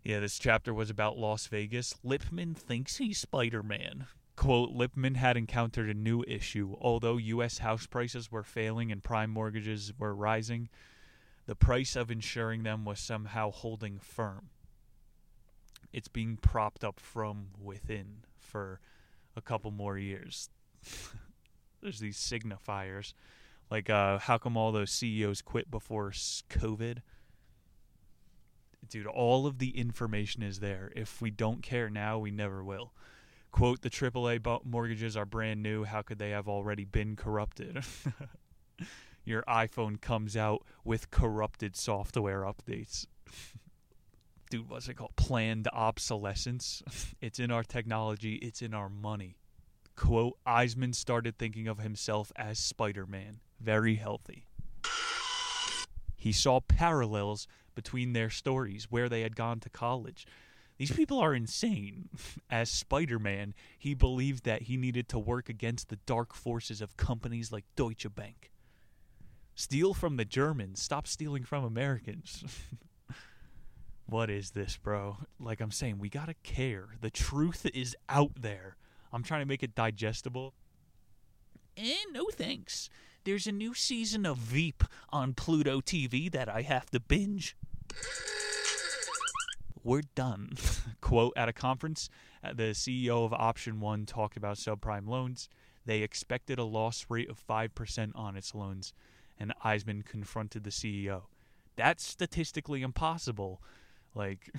Yeah, 0.03 0.19
this 0.19 0.37
chapter 0.37 0.73
was 0.73 0.91
about 0.91 1.17
Las 1.17 1.47
Vegas. 1.47 1.95
Lippmann 2.03 2.53
thinks 2.53 2.97
he's 2.97 3.17
Spider 3.17 3.63
Man. 3.63 4.05
Quote, 4.35 4.71
Lippmann 4.71 5.15
had 5.15 5.37
encountered 5.37 5.89
a 5.89 5.93
new 5.93 6.23
issue. 6.27 6.75
Although 6.81 7.17
U.S. 7.17 7.59
house 7.59 7.85
prices 7.85 8.31
were 8.31 8.43
failing 8.43 8.91
and 8.91 9.03
prime 9.03 9.29
mortgages 9.29 9.93
were 9.97 10.13
rising, 10.13 10.69
the 11.45 11.55
price 11.55 11.95
of 11.95 12.11
insuring 12.11 12.63
them 12.63 12.85
was 12.85 12.99
somehow 12.99 13.51
holding 13.51 13.97
firm. 13.97 14.49
It's 15.93 16.09
being 16.09 16.37
propped 16.37 16.83
up 16.83 16.99
from 16.99 17.47
within 17.61 18.23
for 18.37 18.81
a 19.35 19.41
couple 19.41 19.71
more 19.71 19.97
years. 19.97 20.49
There's 21.81 21.99
these 21.99 22.17
signifiers. 22.17 23.13
Like, 23.71 23.89
uh, 23.89 24.19
how 24.19 24.37
come 24.37 24.57
all 24.57 24.71
those 24.71 24.91
CEOs 24.91 25.41
quit 25.41 25.71
before 25.71 26.11
COVID? 26.11 26.97
Dude, 28.87 29.07
all 29.07 29.47
of 29.47 29.59
the 29.59 29.77
information 29.77 30.43
is 30.43 30.59
there. 30.59 30.91
If 30.95 31.21
we 31.21 31.31
don't 31.31 31.63
care 31.63 31.89
now, 31.89 32.19
we 32.19 32.31
never 32.31 32.63
will 32.63 32.91
quote 33.55 33.81
the 33.81 33.89
AAA 33.89 34.65
mortgages 34.65 35.15
are 35.15 35.25
brand 35.25 35.63
new. 35.63 35.85
How 35.85 36.01
could 36.01 36.19
they 36.19 36.31
have 36.31 36.49
already 36.49 36.83
been 36.83 37.15
corrupted? 37.15 37.85
Your 39.23 39.43
iPhone 39.43 40.01
comes 40.01 40.35
out 40.35 40.65
with 40.83 41.09
corrupted 41.09 41.77
software 41.77 42.41
updates. 42.41 43.05
Dude, 44.49 44.69
what's 44.69 44.89
it 44.89 44.95
called? 44.95 45.15
Planned 45.15 45.69
obsolescence. 45.71 46.83
it's 47.21 47.39
in 47.39 47.49
our 47.49 47.63
technology, 47.63 48.35
it's 48.35 48.61
in 48.61 48.73
our 48.73 48.89
money. 48.89 49.37
Quote 49.95 50.37
Eisman 50.45 50.93
started 50.93 51.37
thinking 51.37 51.69
of 51.69 51.79
himself 51.79 52.33
as 52.35 52.59
Spider 52.59 53.05
Man. 53.05 53.39
Very 53.61 53.95
healthy. 53.95 54.47
He 56.17 56.33
saw 56.33 56.59
parallels 56.59 57.47
between 57.73 58.11
their 58.11 58.29
stories, 58.29 58.87
where 58.89 59.07
they 59.07 59.21
had 59.21 59.37
gone 59.37 59.61
to 59.61 59.69
college, 59.69 60.25
these 60.77 60.91
people 60.91 61.19
are 61.19 61.33
insane. 61.33 62.09
As 62.49 62.69
Spider 62.69 63.19
Man, 63.19 63.53
he 63.77 63.93
believed 63.93 64.43
that 64.45 64.63
he 64.63 64.77
needed 64.77 65.07
to 65.09 65.19
work 65.19 65.49
against 65.49 65.89
the 65.89 65.99
dark 66.05 66.33
forces 66.33 66.81
of 66.81 66.97
companies 66.97 67.51
like 67.51 67.65
Deutsche 67.75 68.07
Bank. 68.13 68.51
Steal 69.55 69.93
from 69.93 70.17
the 70.17 70.25
Germans, 70.25 70.81
stop 70.81 71.07
stealing 71.07 71.43
from 71.43 71.63
Americans. 71.63 72.43
What 74.07 74.29
is 74.29 74.51
this, 74.51 74.77
bro? 74.77 75.17
Like 75.39 75.59
I'm 75.59 75.71
saying, 75.71 75.97
we 75.97 76.09
gotta 76.09 76.35
care. 76.43 76.89
The 77.01 77.09
truth 77.09 77.65
is 77.73 77.95
out 78.07 78.33
there. 78.39 78.77
I'm 79.11 79.23
trying 79.23 79.41
to 79.41 79.47
make 79.47 79.63
it 79.63 79.73
digestible. 79.73 80.53
And 81.75 81.87
eh, 81.87 82.11
no 82.11 82.27
thanks. 82.31 82.89
There's 83.23 83.47
a 83.47 83.51
new 83.51 83.73
season 83.73 84.25
of 84.25 84.37
Veep 84.37 84.83
on 85.09 85.33
Pluto 85.33 85.81
TV 85.81 86.31
that 86.31 86.47
I 86.47 86.61
have 86.61 86.91
to 86.91 86.99
binge. 86.99 87.57
We're 89.85 90.01
done. 90.15 90.53
Quote 91.01 91.33
at 91.37 91.47
a 91.47 91.53
conference, 91.53 92.09
uh, 92.43 92.53
the 92.53 92.71
CEO 92.71 93.23
of 93.23 93.31
Option 93.33 93.79
One 93.79 94.07
talked 94.07 94.35
about 94.35 94.57
subprime 94.57 95.07
loans. 95.07 95.47
They 95.85 96.01
expected 96.01 96.57
a 96.57 96.63
loss 96.63 97.05
rate 97.07 97.29
of 97.29 97.39
5% 97.47 98.11
on 98.15 98.35
its 98.35 98.55
loans, 98.55 98.93
and 99.39 99.53
Eisman 99.63 100.03
confronted 100.03 100.63
the 100.63 100.71
CEO. 100.71 101.25
That's 101.75 102.03
statistically 102.03 102.81
impossible. 102.81 103.61
Like, 104.15 104.49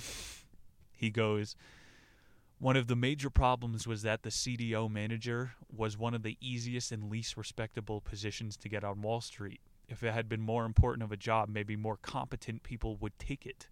he 0.93 1.11
goes, 1.11 1.57
one 2.61 2.77
of 2.77 2.87
the 2.87 2.95
major 2.95 3.29
problems 3.29 3.85
was 3.85 4.03
that 4.03 4.23
the 4.23 4.31
CDO 4.31 4.89
manager 4.89 5.55
was 5.77 5.99
one 5.99 6.15
of 6.15 6.23
the 6.23 6.39
easiest 6.41 6.93
and 6.93 7.11
least 7.11 7.37
respectable 7.37 8.01
positions 8.01 8.57
to 8.59 8.69
get 8.69 8.85
on 8.85 9.03
Wall 9.03 9.21
Street. 9.21 9.61
If 9.89 10.05
it 10.05 10.15
had 10.15 10.29
been 10.29 10.41
more 10.41 10.65
important 10.65 11.03
of 11.03 11.11
a 11.11 11.17
job, 11.17 11.49
maybe 11.49 11.75
more 11.75 11.97
competent 11.97 12.63
people 12.63 12.97
would 12.99 13.19
take 13.19 13.45
it. 13.45 13.67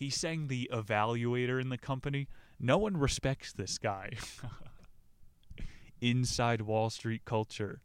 He's 0.00 0.16
saying 0.16 0.48
the 0.48 0.70
evaluator 0.72 1.60
in 1.60 1.68
the 1.68 1.76
company, 1.76 2.26
no 2.58 2.78
one 2.78 2.96
respects 2.96 3.52
this 3.52 3.76
guy. 3.76 4.12
Inside 6.00 6.62
Wall 6.62 6.88
Street 6.88 7.26
culture, 7.26 7.82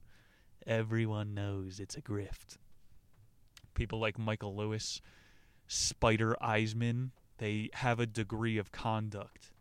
everyone 0.65 1.34
knows 1.34 1.78
it's 1.78 1.97
a 1.97 2.01
grift. 2.01 2.58
People 3.73 3.99
like 3.99 4.17
Michael 4.17 4.56
Lewis, 4.56 5.01
Spider 5.67 6.38
Eisman, 6.41 7.10
they 7.38 7.69
have 7.73 7.99
a 7.99 8.06
degree 8.06 8.58
of 8.58 8.71
conduct 8.71 9.51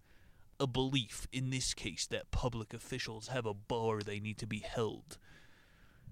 a 0.60 0.66
belief 0.68 1.26
in 1.32 1.50
this 1.50 1.74
case 1.74 2.06
that 2.06 2.30
public 2.30 2.72
officials 2.72 3.26
have 3.26 3.44
a 3.44 3.52
bar 3.52 4.00
they 4.00 4.20
need 4.20 4.38
to 4.38 4.46
be 4.46 4.60
held. 4.60 5.18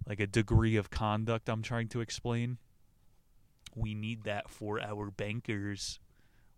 Like 0.04 0.18
a 0.18 0.26
degree 0.26 0.74
of 0.74 0.90
conduct, 0.90 1.48
I'm 1.48 1.62
trying 1.62 1.86
to 1.90 2.00
explain. 2.00 2.58
We 3.76 3.94
need 3.94 4.24
that 4.24 4.50
for 4.50 4.80
our 4.80 5.12
bankers. 5.12 6.00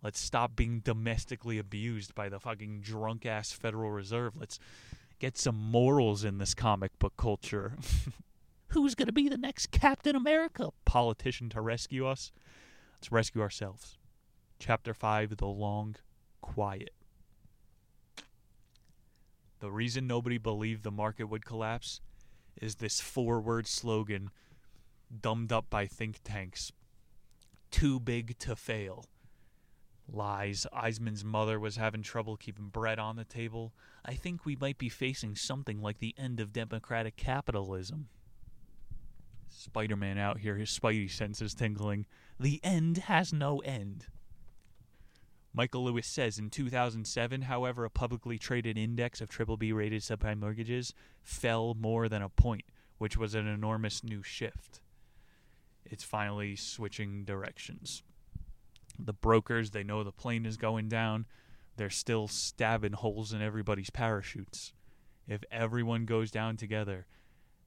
Let's 0.05 0.19
stop 0.19 0.55
being 0.55 0.81
domestically 0.81 1.57
abused 1.57 2.13
by 2.13 2.29
the 2.29 2.39
fucking 2.39 2.81
drunk 2.81 3.25
ass 3.25 3.51
Federal 3.51 3.89
Reserve. 3.89 4.37
Let's 4.37 4.59
get 5.17 5.35
some 5.35 5.55
morals 5.55 6.23
in 6.23 6.37
this 6.37 6.53
comic 6.53 6.99
book 6.99 7.13
culture. 7.17 7.73
Who's 8.67 8.93
going 8.93 9.07
to 9.07 9.11
be 9.11 9.29
the 9.29 9.37
next 9.37 9.71
Captain 9.71 10.15
America 10.15 10.69
politician 10.85 11.49
to 11.49 11.59
rescue 11.59 12.05
us? 12.05 12.31
Let's 12.97 13.11
rescue 13.11 13.41
ourselves. 13.41 13.97
Chapter 14.59 14.93
5 14.93 15.37
The 15.37 15.47
Long 15.47 15.95
Quiet. 16.39 16.93
The 19.59 19.71
reason 19.71 20.05
nobody 20.05 20.37
believed 20.37 20.83
the 20.83 20.91
market 20.91 21.23
would 21.23 21.45
collapse 21.45 21.99
is 22.61 22.75
this 22.75 23.01
four 23.01 23.41
word 23.41 23.65
slogan 23.65 24.29
dumbed 25.19 25.51
up 25.51 25.71
by 25.71 25.87
think 25.87 26.19
tanks 26.23 26.71
too 27.71 27.99
big 27.99 28.37
to 28.37 28.55
fail. 28.55 29.05
Lies. 30.11 30.67
Eisman's 30.73 31.23
mother 31.23 31.59
was 31.59 31.77
having 31.77 32.03
trouble 32.03 32.37
keeping 32.37 32.67
bread 32.67 32.99
on 32.99 33.15
the 33.15 33.23
table. 33.23 33.73
I 34.03 34.13
think 34.13 34.45
we 34.45 34.55
might 34.55 34.77
be 34.77 34.89
facing 34.89 35.35
something 35.35 35.81
like 35.81 35.99
the 35.99 36.15
end 36.17 36.39
of 36.39 36.53
democratic 36.53 37.15
capitalism. 37.15 38.07
Spider 39.49 39.95
Man 39.95 40.17
out 40.17 40.39
here, 40.39 40.57
his 40.57 40.69
spidey 40.69 41.09
senses 41.09 41.53
tingling. 41.53 42.05
The 42.39 42.59
end 42.63 42.97
has 42.97 43.33
no 43.33 43.59
end. 43.59 44.07
Michael 45.53 45.85
Lewis 45.85 46.05
says 46.05 46.37
in 46.37 46.49
2007, 46.49 47.43
however, 47.43 47.85
a 47.85 47.89
publicly 47.89 48.37
traded 48.37 48.77
index 48.77 49.21
of 49.21 49.29
triple 49.29 49.55
B 49.55 49.71
rated 49.71 50.01
subprime 50.01 50.41
mortgages 50.41 50.93
fell 51.23 51.73
more 51.73 52.09
than 52.09 52.21
a 52.21 52.27
point, 52.27 52.65
which 52.97 53.15
was 53.15 53.33
an 53.33 53.47
enormous 53.47 54.03
new 54.03 54.21
shift. 54.21 54.81
It's 55.85 56.03
finally 56.03 56.57
switching 56.57 57.23
directions. 57.23 58.03
The 58.97 59.13
brokers, 59.13 59.71
they 59.71 59.83
know 59.83 60.03
the 60.03 60.11
plane 60.11 60.45
is 60.45 60.57
going 60.57 60.89
down. 60.89 61.25
They're 61.77 61.89
still 61.89 62.27
stabbing 62.27 62.93
holes 62.93 63.33
in 63.33 63.41
everybody's 63.41 63.89
parachutes. 63.89 64.73
If 65.27 65.43
everyone 65.51 66.05
goes 66.05 66.31
down 66.31 66.57
together, 66.57 67.05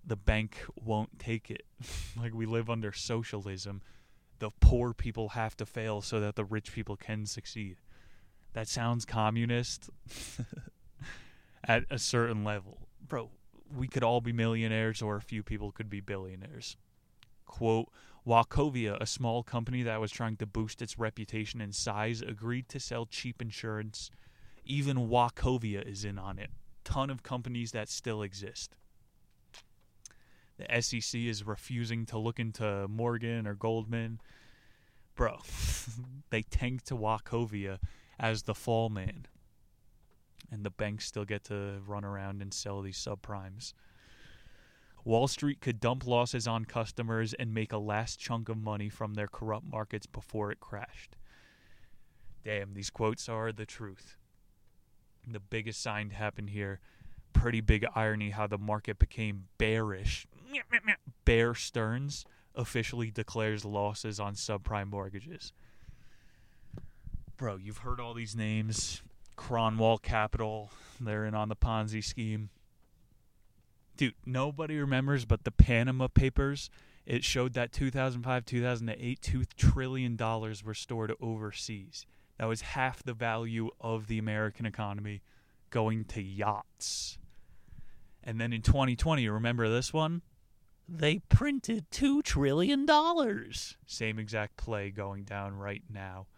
the 0.05 0.17
bank 0.17 0.59
won't 0.77 1.19
take 1.19 1.51
it. 1.51 1.64
like 2.17 2.33
we 2.33 2.47
live 2.47 2.71
under 2.71 2.93
socialism 2.93 3.83
the 4.38 4.51
poor 4.61 4.95
people 4.95 5.31
have 5.31 5.57
to 5.57 5.67
fail 5.67 6.01
so 6.01 6.21
that 6.21 6.37
the 6.37 6.45
rich 6.45 6.73
people 6.73 6.97
can 6.97 7.27
succeed. 7.27 7.77
That 8.53 8.69
sounds 8.69 9.05
communist 9.05 9.91
at 11.64 11.85
a 11.91 11.99
certain 11.99 12.45
level. 12.45 12.88
Bro, 13.07 13.31
we 13.77 13.88
could 13.88 14.03
all 14.03 14.21
be 14.21 14.33
millionaires 14.33 15.03
or 15.03 15.17
a 15.17 15.21
few 15.21 15.43
people 15.43 15.73
could 15.73 15.91
be 15.91 16.01
billionaires. 16.01 16.77
Quote, 17.47 17.91
Wachovia, 18.29 19.01
a 19.01 19.07
small 19.07 19.43
company 19.43 19.83
that 19.83 20.03
was 20.03 20.12
trying 20.12 20.37
to 20.37 20.45
boost 20.45 20.83
its 20.83 20.99
reputation 20.99 21.62
and 21.62 21.75
size, 21.75 22.21
agreed 22.21 22.69
to 22.69 22.79
sell 22.79 23.07
cheap 23.07 23.41
insurance. 23.41 24.11
Even 24.67 25.09
Wachovia 25.09 25.83
is 25.83 26.05
in 26.05 26.19
on 26.19 26.38
it. 26.38 26.51
Ton 26.85 27.09
of 27.09 27.23
companies 27.23 27.73
that 27.73 27.88
still 27.88 28.21
exist. 28.21 28.77
The 30.59 30.83
SEC 30.83 31.19
is 31.19 31.47
refusing 31.47 32.05
to 32.07 32.19
look 32.19 32.38
into 32.38 32.87
Morgan 32.88 33.47
or 33.47 33.55
Goldman. 33.55 34.21
Bro, 35.14 35.38
they 36.31 36.43
tanked 36.43 36.87
to 36.88 36.97
Wachovia 36.97 37.79
as 38.21 38.43
the 38.43 38.55
fall 38.55 38.91
man. 38.91 39.27
And 40.53 40.64
the 40.64 40.71
banks 40.71 41.07
still 41.07 41.25
get 41.25 41.45
to 41.45 41.81
run 41.87 42.05
around 42.05 42.43
and 42.43 42.53
sell 42.53 42.83
these 42.83 42.99
subprimes. 42.99 43.73
Wall 45.04 45.28
Street 45.28 45.61
could 45.61 45.80
dump 45.80 46.06
losses 46.06 46.46
on 46.46 46.64
customers 46.64 47.34
and 47.34 47.54
make 47.54 47.72
a 47.72 47.78
last 47.78 48.18
chunk 48.18 48.48
of 48.48 48.56
money 48.56 48.88
from 48.88 49.14
their 49.14 49.28
corrupt 49.28 49.66
markets 49.66 50.06
before 50.06 50.50
it 50.50 50.61
crashed. 50.61 51.16
Damn, 52.44 52.74
these 52.74 52.90
quotes 52.90 53.28
are 53.28 53.52
the 53.52 53.66
truth. 53.66 54.16
The 55.26 55.40
biggest 55.40 55.82
sign 55.82 56.11
happened 56.11 56.50
here. 56.50 56.80
Pretty 57.32 57.61
big 57.61 57.87
irony 57.94 58.30
how 58.30 58.46
the 58.46 58.58
market 58.58 58.98
became 58.98 59.44
bearish 59.58 60.26
Bear 61.24 61.54
Stearns 61.54 62.24
officially 62.54 63.11
declares 63.11 63.64
losses 63.64 64.18
on 64.18 64.34
subprime 64.34 64.90
mortgages. 64.90 65.52
Bro, 67.37 67.56
you've 67.56 67.78
heard 67.78 68.00
all 68.00 68.14
these 68.14 68.34
names. 68.34 69.02
Cornwall 69.37 69.98
Capital, 69.98 70.70
they're 71.00 71.24
in 71.24 71.34
on 71.34 71.48
the 71.48 71.56
Ponzi 71.56 72.02
scheme. 72.02 72.50
Dude, 73.98 74.14
nobody 74.24 74.78
remembers, 74.78 75.24
but 75.24 75.42
the 75.42 75.50
Panama 75.50 76.06
Papers, 76.06 76.70
it 77.04 77.24
showed 77.24 77.54
that 77.54 77.72
2005, 77.72 78.44
2008, 78.44 79.20
$2 79.20 79.46
trillion 79.56 80.16
were 80.16 80.74
stored 80.74 81.12
overseas. 81.20 82.06
That 82.38 82.46
was 82.46 82.61
half 82.61 83.02
the 83.02 83.12
value 83.12 83.70
of 83.80 84.06
the 84.06 84.18
American 84.18 84.66
economy 84.66 85.20
going 85.70 86.04
to 86.04 86.22
yachts. 86.22 87.18
And 88.22 88.40
then 88.40 88.52
in 88.52 88.62
2020, 88.62 89.28
remember 89.28 89.68
this 89.68 89.92
one? 89.92 90.22
They 90.88 91.18
printed 91.18 91.90
$2 91.90 92.22
trillion. 92.22 92.87
Same 93.84 94.18
exact 94.20 94.56
play 94.56 94.90
going 94.90 95.24
down 95.24 95.54
right 95.56 95.82
now. 95.92 96.28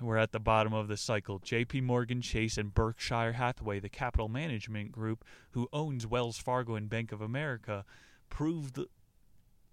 We're 0.00 0.16
at 0.16 0.32
the 0.32 0.40
bottom 0.40 0.72
of 0.72 0.88
the 0.88 0.96
cycle. 0.96 1.40
JP 1.40 1.82
Morgan 1.82 2.22
Chase 2.22 2.56
and 2.56 2.72
Berkshire 2.72 3.32
Hathaway, 3.32 3.80
the 3.80 3.88
capital 3.88 4.28
management 4.28 4.92
group 4.92 5.24
who 5.52 5.68
owns 5.72 6.06
Wells 6.06 6.38
Fargo 6.38 6.74
and 6.74 6.88
Bank 6.88 7.10
of 7.10 7.20
America, 7.20 7.84
proved 8.30 8.78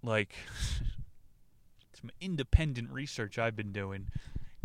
like 0.02 0.34
some 2.00 2.10
independent 2.20 2.90
research 2.90 3.38
I've 3.38 3.56
been 3.56 3.72
doing. 3.72 4.08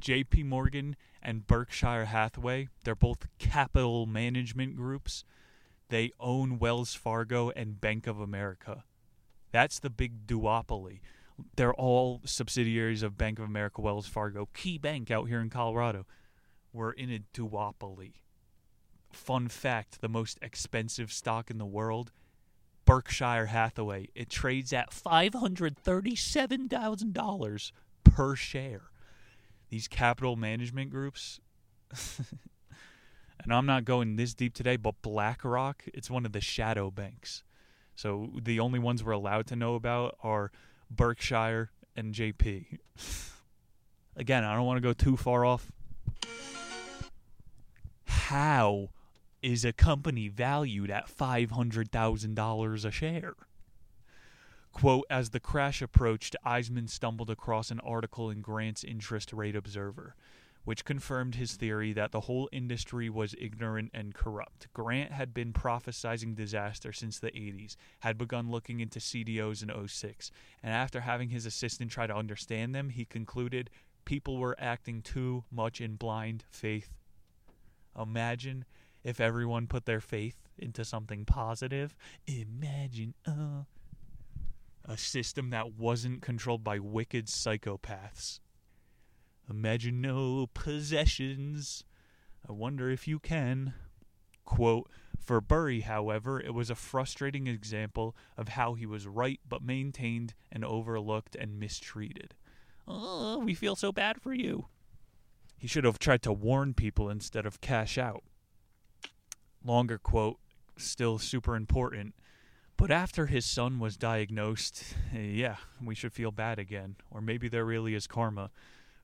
JP 0.02 0.46
Morgan 0.46 0.96
and 1.22 1.46
Berkshire 1.46 2.06
Hathaway, 2.06 2.70
they're 2.84 2.96
both 2.96 3.28
capital 3.38 4.08
management 4.08 4.76
groups 4.76 5.24
they 5.92 6.14
own 6.22 6.58
Wells 6.58 6.96
Fargo 6.96 7.50
and 7.50 7.82
Bank 7.82 8.08
of 8.08 8.20
America. 8.20 8.86
That's 9.52 9.78
the 9.78 9.90
big 9.90 10.26
duopoly. 10.26 11.02
They're 11.56 11.74
all 11.74 12.22
subsidiaries 12.26 13.02
of 13.04 13.18
Bank 13.18 13.40
of 13.40 13.46
America, 13.46 13.82
Wells 13.82 14.08
Fargo, 14.08 14.48
Key 14.54 14.78
Bank 14.78 15.12
out 15.12 15.26
here 15.26 15.42
in 15.42 15.50
Colorado. 15.50 16.06
We're 16.74 16.92
in 16.92 17.12
a 17.12 17.20
duopoly. 17.34 18.14
Fun 19.12 19.50
fact 19.50 20.00
the 20.02 20.10
most 20.10 20.40
expensive 20.42 21.12
stock 21.12 21.52
in 21.52 21.58
the 21.58 21.66
world 21.66 22.14
Berkshire 22.86 23.48
Hathaway. 23.48 24.08
It 24.16 24.30
trades 24.30 24.72
at 24.74 24.92
$537,000 24.92 27.72
per 28.04 28.36
share. 28.36 28.82
These 29.70 29.88
capital 29.88 30.36
management 30.36 30.90
groups 30.90 31.40
and 33.44 33.54
I'm 33.54 33.66
not 33.66 33.86
going 33.86 34.16
this 34.16 34.34
deep 34.34 34.54
today, 34.54 34.76
but 34.76 35.02
BlackRock, 35.02 35.84
it's 35.94 36.10
one 36.10 36.26
of 36.26 36.32
the 36.32 36.42
shadow 36.42 36.92
banks. 36.92 37.44
So 37.96 38.32
the 38.42 38.60
only 38.60 38.80
ones 38.80 39.04
we're 39.04 39.12
allowed 39.12 39.48
to 39.48 39.56
know 39.56 39.76
about 39.76 40.18
are 40.24 40.52
Berkshire 40.96 41.72
and 41.96 42.14
JP. 42.14 42.80
Again, 44.16 44.44
I 44.44 44.56
don't 44.56 44.66
want 44.66 44.78
to 44.78 44.82
go 44.82 44.94
too 44.94 45.18
far 45.18 45.46
off. 45.46 45.72
How 48.06 48.90
is 49.42 49.66
a 49.66 49.74
company 49.74 50.28
valued 50.28 50.92
at 50.92 51.08
$500,000 51.08 52.86
a 52.86 52.92
share? 52.92 53.34
Quote, 54.72 55.06
as 55.10 55.32
the 55.32 55.40
crash 55.40 55.82
approached, 55.82 56.36
Eisman 56.46 56.90
stumbled 56.90 57.30
across 57.30 57.72
an 57.72 57.80
article 57.82 58.30
in 58.30 58.42
Grant's 58.42 58.84
Interest 58.84 59.34
Rate 59.34 59.56
Observer, 59.56 60.16
which 60.64 60.86
confirmed 60.86 61.36
his 61.36 61.56
theory 61.56 61.94
that 61.94 62.12
the 62.12 62.22
whole 62.22 62.48
industry 62.52 63.10
was 63.10 63.36
ignorant 63.40 63.90
and 63.94 64.14
corrupt. 64.14 64.68
Grant 64.74 65.12
had 65.12 65.34
been 65.34 65.54
prophesizing 65.54 66.36
disaster 66.36 66.94
since 66.94 67.20
the 67.20 67.32
80s, 67.32 67.76
had 68.02 68.18
begun 68.18 68.52
looking 68.52 68.80
into 68.80 69.00
CDOs 69.00 69.64
in 69.64 69.88
06, 69.88 70.32
and 70.62 70.74
after 70.74 71.02
having 71.02 71.30
his 71.30 71.46
assistant 71.46 71.92
try 71.92 72.08
to 72.08 72.16
understand 72.16 72.76
them, 72.76 72.90
he 72.90 73.06
concluded 73.06 73.70
people 74.06 74.38
were 74.38 74.56
acting 74.60 75.02
too 75.02 75.44
much 75.52 75.82
in 75.82 75.96
blind 75.96 76.44
faith. 76.50 76.94
Imagine 78.00 78.66
if 79.04 79.20
everyone 79.20 79.68
put 79.68 79.86
their 79.86 80.02
faith 80.02 80.38
into 80.58 80.86
something 80.86 81.26
positive. 81.26 81.96
Imagine, 82.28 83.16
uh, 83.26 83.64
a 84.86 84.98
system 84.98 85.50
that 85.52 85.74
wasn't 85.74 86.22
controlled 86.22 86.64
by 86.64 86.80
wicked 86.80 87.28
psychopaths. 87.28 88.41
Imagine 89.50 90.02
no 90.02 90.48
possessions. 90.54 91.84
I 92.48 92.52
wonder 92.52 92.90
if 92.90 93.08
you 93.08 93.20
can. 93.20 93.74
Quote, 94.46 94.90
for 95.20 95.40
Burry, 95.40 95.82
however, 95.82 96.40
it 96.40 96.54
was 96.54 96.70
a 96.70 96.76
frustrating 96.76 97.48
example 97.48 98.16
of 98.38 98.50
how 98.50 98.74
he 98.74 98.86
was 98.86 99.06
right 99.06 99.40
but 99.48 99.62
maintained 99.62 100.34
and 100.52 100.66
overlooked 100.66 101.36
and 101.36 101.60
mistreated. 101.60 102.34
Oh, 102.88 103.38
we 103.38 103.54
feel 103.54 103.76
so 103.76 103.92
bad 103.92 104.22
for 104.22 104.34
you. 104.34 104.66
He 105.58 105.68
should 105.68 105.84
have 105.84 106.00
tried 106.00 106.24
to 106.24 106.34
warn 106.34 106.74
people 106.74 107.10
instead 107.10 107.46
of 107.46 107.62
cash 107.62 107.98
out. 107.98 108.24
Longer 109.64 110.00
quote, 110.00 110.40
still 110.76 111.20
super 111.20 111.56
important. 111.56 112.16
But 112.78 112.90
after 112.90 113.28
his 113.28 113.46
son 113.46 113.78
was 113.78 113.96
diagnosed, 113.96 114.96
eh, 115.14 115.20
yeah, 115.20 115.58
we 115.80 115.94
should 115.94 116.14
feel 116.14 116.32
bad 116.32 116.58
again. 116.58 116.96
Or 117.12 117.22
maybe 117.22 117.48
there 117.48 117.64
really 117.64 117.94
is 117.94 118.08
karma. 118.08 118.50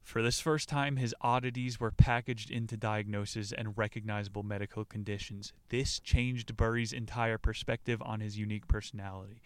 For 0.08 0.22
this 0.22 0.40
first 0.40 0.70
time, 0.70 0.96
his 0.96 1.14
oddities 1.20 1.82
were 1.82 1.92
packaged 1.92 2.50
into 2.50 2.78
diagnoses 2.78 3.52
and 3.52 3.78
recognizable 3.78 4.42
medical 4.42 4.86
conditions. 4.86 5.52
This 5.68 6.00
changed 6.00 6.56
Burry's 6.56 6.94
entire 6.94 7.38
perspective 7.38 8.02
on 8.02 8.22
his 8.22 8.38
unique 8.38 8.70
personality. 8.70 9.42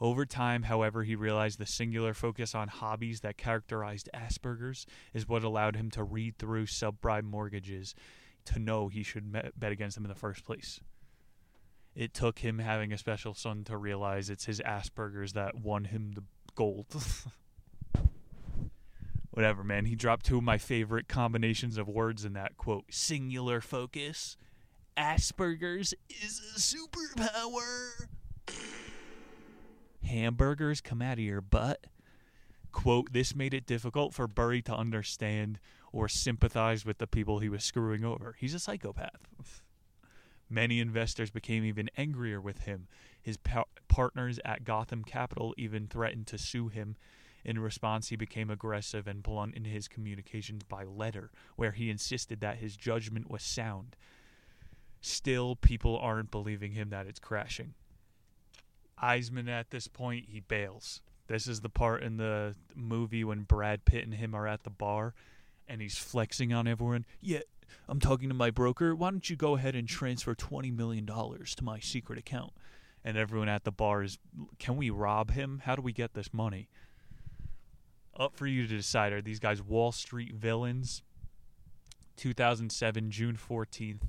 Over 0.00 0.24
time, 0.24 0.62
however, 0.62 1.02
he 1.02 1.16
realized 1.16 1.58
the 1.58 1.66
singular 1.66 2.14
focus 2.14 2.54
on 2.54 2.68
hobbies 2.68 3.22
that 3.22 3.36
characterized 3.36 4.08
Asperger's 4.14 4.86
is 5.12 5.28
what 5.28 5.42
allowed 5.42 5.74
him 5.74 5.90
to 5.90 6.04
read 6.04 6.38
through 6.38 6.66
subprime 6.66 7.24
mortgages 7.24 7.96
to 8.44 8.60
know 8.60 8.86
he 8.86 9.02
should 9.02 9.32
bet 9.32 9.72
against 9.72 9.96
them 9.96 10.04
in 10.04 10.08
the 10.08 10.14
first 10.14 10.44
place 10.44 10.80
it 11.96 12.14
took 12.14 12.38
him 12.38 12.60
having 12.60 12.92
a 12.92 12.98
special 12.98 13.34
son 13.34 13.64
to 13.64 13.76
realize 13.76 14.30
it's 14.30 14.44
his 14.44 14.60
Asperger's 14.60 15.32
that 15.32 15.56
won 15.56 15.86
him 15.86 16.12
the 16.14 16.22
gold. 16.54 16.86
Whatever, 19.30 19.62
man. 19.62 19.84
He 19.84 19.94
dropped 19.94 20.26
two 20.26 20.38
of 20.38 20.44
my 20.44 20.58
favorite 20.58 21.08
combinations 21.08 21.78
of 21.78 21.88
words 21.88 22.24
in 22.24 22.32
that 22.32 22.56
quote 22.56 22.84
singular 22.90 23.60
focus. 23.60 24.36
Asperger's 24.96 25.94
is 26.08 26.40
a 26.56 26.58
superpower. 26.58 28.08
Hamburgers 30.04 30.80
come 30.80 31.00
out 31.00 31.14
of 31.14 31.24
your 31.24 31.40
butt. 31.40 31.86
Quote, 32.72 33.12
this 33.12 33.34
made 33.34 33.54
it 33.54 33.66
difficult 33.66 34.14
for 34.14 34.26
Burry 34.26 34.62
to 34.62 34.74
understand 34.74 35.58
or 35.92 36.08
sympathize 36.08 36.84
with 36.84 36.98
the 36.98 37.06
people 37.06 37.38
he 37.38 37.48
was 37.48 37.64
screwing 37.64 38.04
over. 38.04 38.36
He's 38.38 38.54
a 38.54 38.58
psychopath. 38.58 39.62
Many 40.48 40.80
investors 40.80 41.30
became 41.30 41.64
even 41.64 41.90
angrier 41.96 42.40
with 42.40 42.60
him. 42.60 42.88
His 43.22 43.36
pa- 43.36 43.64
partners 43.88 44.40
at 44.44 44.64
Gotham 44.64 45.04
Capital 45.04 45.54
even 45.56 45.86
threatened 45.86 46.26
to 46.28 46.38
sue 46.38 46.68
him. 46.68 46.96
In 47.44 47.58
response, 47.58 48.08
he 48.08 48.16
became 48.16 48.50
aggressive 48.50 49.06
and 49.06 49.22
blunt 49.22 49.54
in 49.54 49.64
his 49.64 49.88
communications 49.88 50.62
by 50.62 50.84
letter, 50.84 51.30
where 51.56 51.72
he 51.72 51.90
insisted 51.90 52.40
that 52.40 52.58
his 52.58 52.76
judgment 52.76 53.30
was 53.30 53.42
sound. 53.42 53.96
Still, 55.00 55.56
people 55.56 55.98
aren't 55.98 56.30
believing 56.30 56.72
him 56.72 56.90
that 56.90 57.06
it's 57.06 57.18
crashing. 57.18 57.74
Eisman, 59.02 59.48
at 59.48 59.70
this 59.70 59.88
point, 59.88 60.26
he 60.28 60.40
bails. 60.40 61.00
This 61.26 61.46
is 61.46 61.60
the 61.60 61.68
part 61.70 62.02
in 62.02 62.16
the 62.16 62.56
movie 62.74 63.24
when 63.24 63.42
Brad 63.42 63.84
Pitt 63.84 64.04
and 64.04 64.14
him 64.14 64.34
are 64.34 64.48
at 64.48 64.64
the 64.64 64.70
bar 64.70 65.14
and 65.68 65.80
he's 65.80 65.96
flexing 65.96 66.52
on 66.52 66.66
everyone. 66.66 67.06
Yeah, 67.20 67.38
I'm 67.88 68.00
talking 68.00 68.28
to 68.28 68.34
my 68.34 68.50
broker. 68.50 68.94
Why 68.94 69.12
don't 69.12 69.30
you 69.30 69.36
go 69.36 69.54
ahead 69.54 69.76
and 69.76 69.86
transfer 69.86 70.34
$20 70.34 70.76
million 70.76 71.06
to 71.06 71.64
my 71.64 71.78
secret 71.78 72.18
account? 72.18 72.52
And 73.04 73.16
everyone 73.16 73.48
at 73.48 73.62
the 73.62 73.70
bar 73.70 74.02
is, 74.02 74.18
can 74.58 74.76
we 74.76 74.90
rob 74.90 75.30
him? 75.30 75.62
How 75.64 75.76
do 75.76 75.82
we 75.82 75.92
get 75.92 76.14
this 76.14 76.34
money? 76.34 76.68
Up 78.20 78.36
for 78.36 78.46
you 78.46 78.66
to 78.66 78.76
decide. 78.76 79.12
Are 79.12 79.22
these 79.22 79.40
guys 79.40 79.62
Wall 79.62 79.90
Street 79.90 80.34
villains? 80.34 81.02
2007, 82.16 83.10
June 83.10 83.36
14th, 83.36 84.02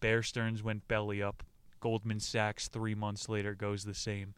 Bear 0.00 0.22
Stearns 0.22 0.62
went 0.62 0.88
belly 0.88 1.22
up. 1.22 1.42
Goldman 1.78 2.18
Sachs, 2.18 2.68
three 2.68 2.94
months 2.94 3.28
later, 3.28 3.54
goes 3.54 3.84
the 3.84 3.94
same. 3.94 4.34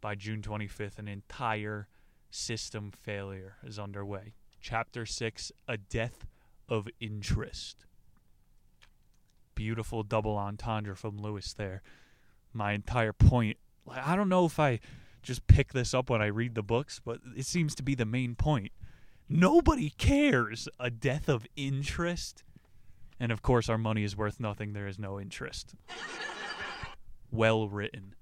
By 0.00 0.16
June 0.16 0.42
25th, 0.42 0.98
an 0.98 1.06
entire 1.06 1.86
system 2.30 2.90
failure 2.90 3.56
is 3.64 3.78
underway. 3.78 4.34
Chapter 4.60 5.06
6 5.06 5.52
A 5.68 5.76
Death 5.76 6.26
of 6.68 6.88
Interest 6.98 7.86
beautiful 9.58 10.04
double 10.04 10.36
entendre 10.36 10.94
from 10.94 11.18
Lewis 11.18 11.52
there. 11.52 11.82
My 12.52 12.74
entire 12.74 13.12
point. 13.12 13.56
I 13.90 14.14
don't 14.14 14.28
know 14.28 14.44
if 14.44 14.60
I 14.60 14.78
just 15.28 15.46
pick 15.46 15.72
this 15.72 15.94
up 15.94 16.10
when 16.10 16.20
I 16.20 16.26
read 16.26 16.54
the 16.54 16.62
books, 16.62 17.00
but 17.04 17.20
it 17.36 17.46
seems 17.46 17.74
to 17.76 17.82
be 17.82 17.94
the 17.94 18.04
main 18.04 18.34
point. 18.34 18.72
Nobody 19.28 19.90
cares 19.90 20.68
a 20.80 20.90
death 20.90 21.28
of 21.28 21.46
interest. 21.54 22.42
And 23.20 23.30
of 23.30 23.42
course, 23.42 23.68
our 23.68 23.78
money 23.78 24.02
is 24.02 24.16
worth 24.16 24.40
nothing. 24.40 24.72
There 24.72 24.86
is 24.86 24.98
no 24.98 25.20
interest. 25.20 25.74
well 27.30 27.68
written. 27.68 28.14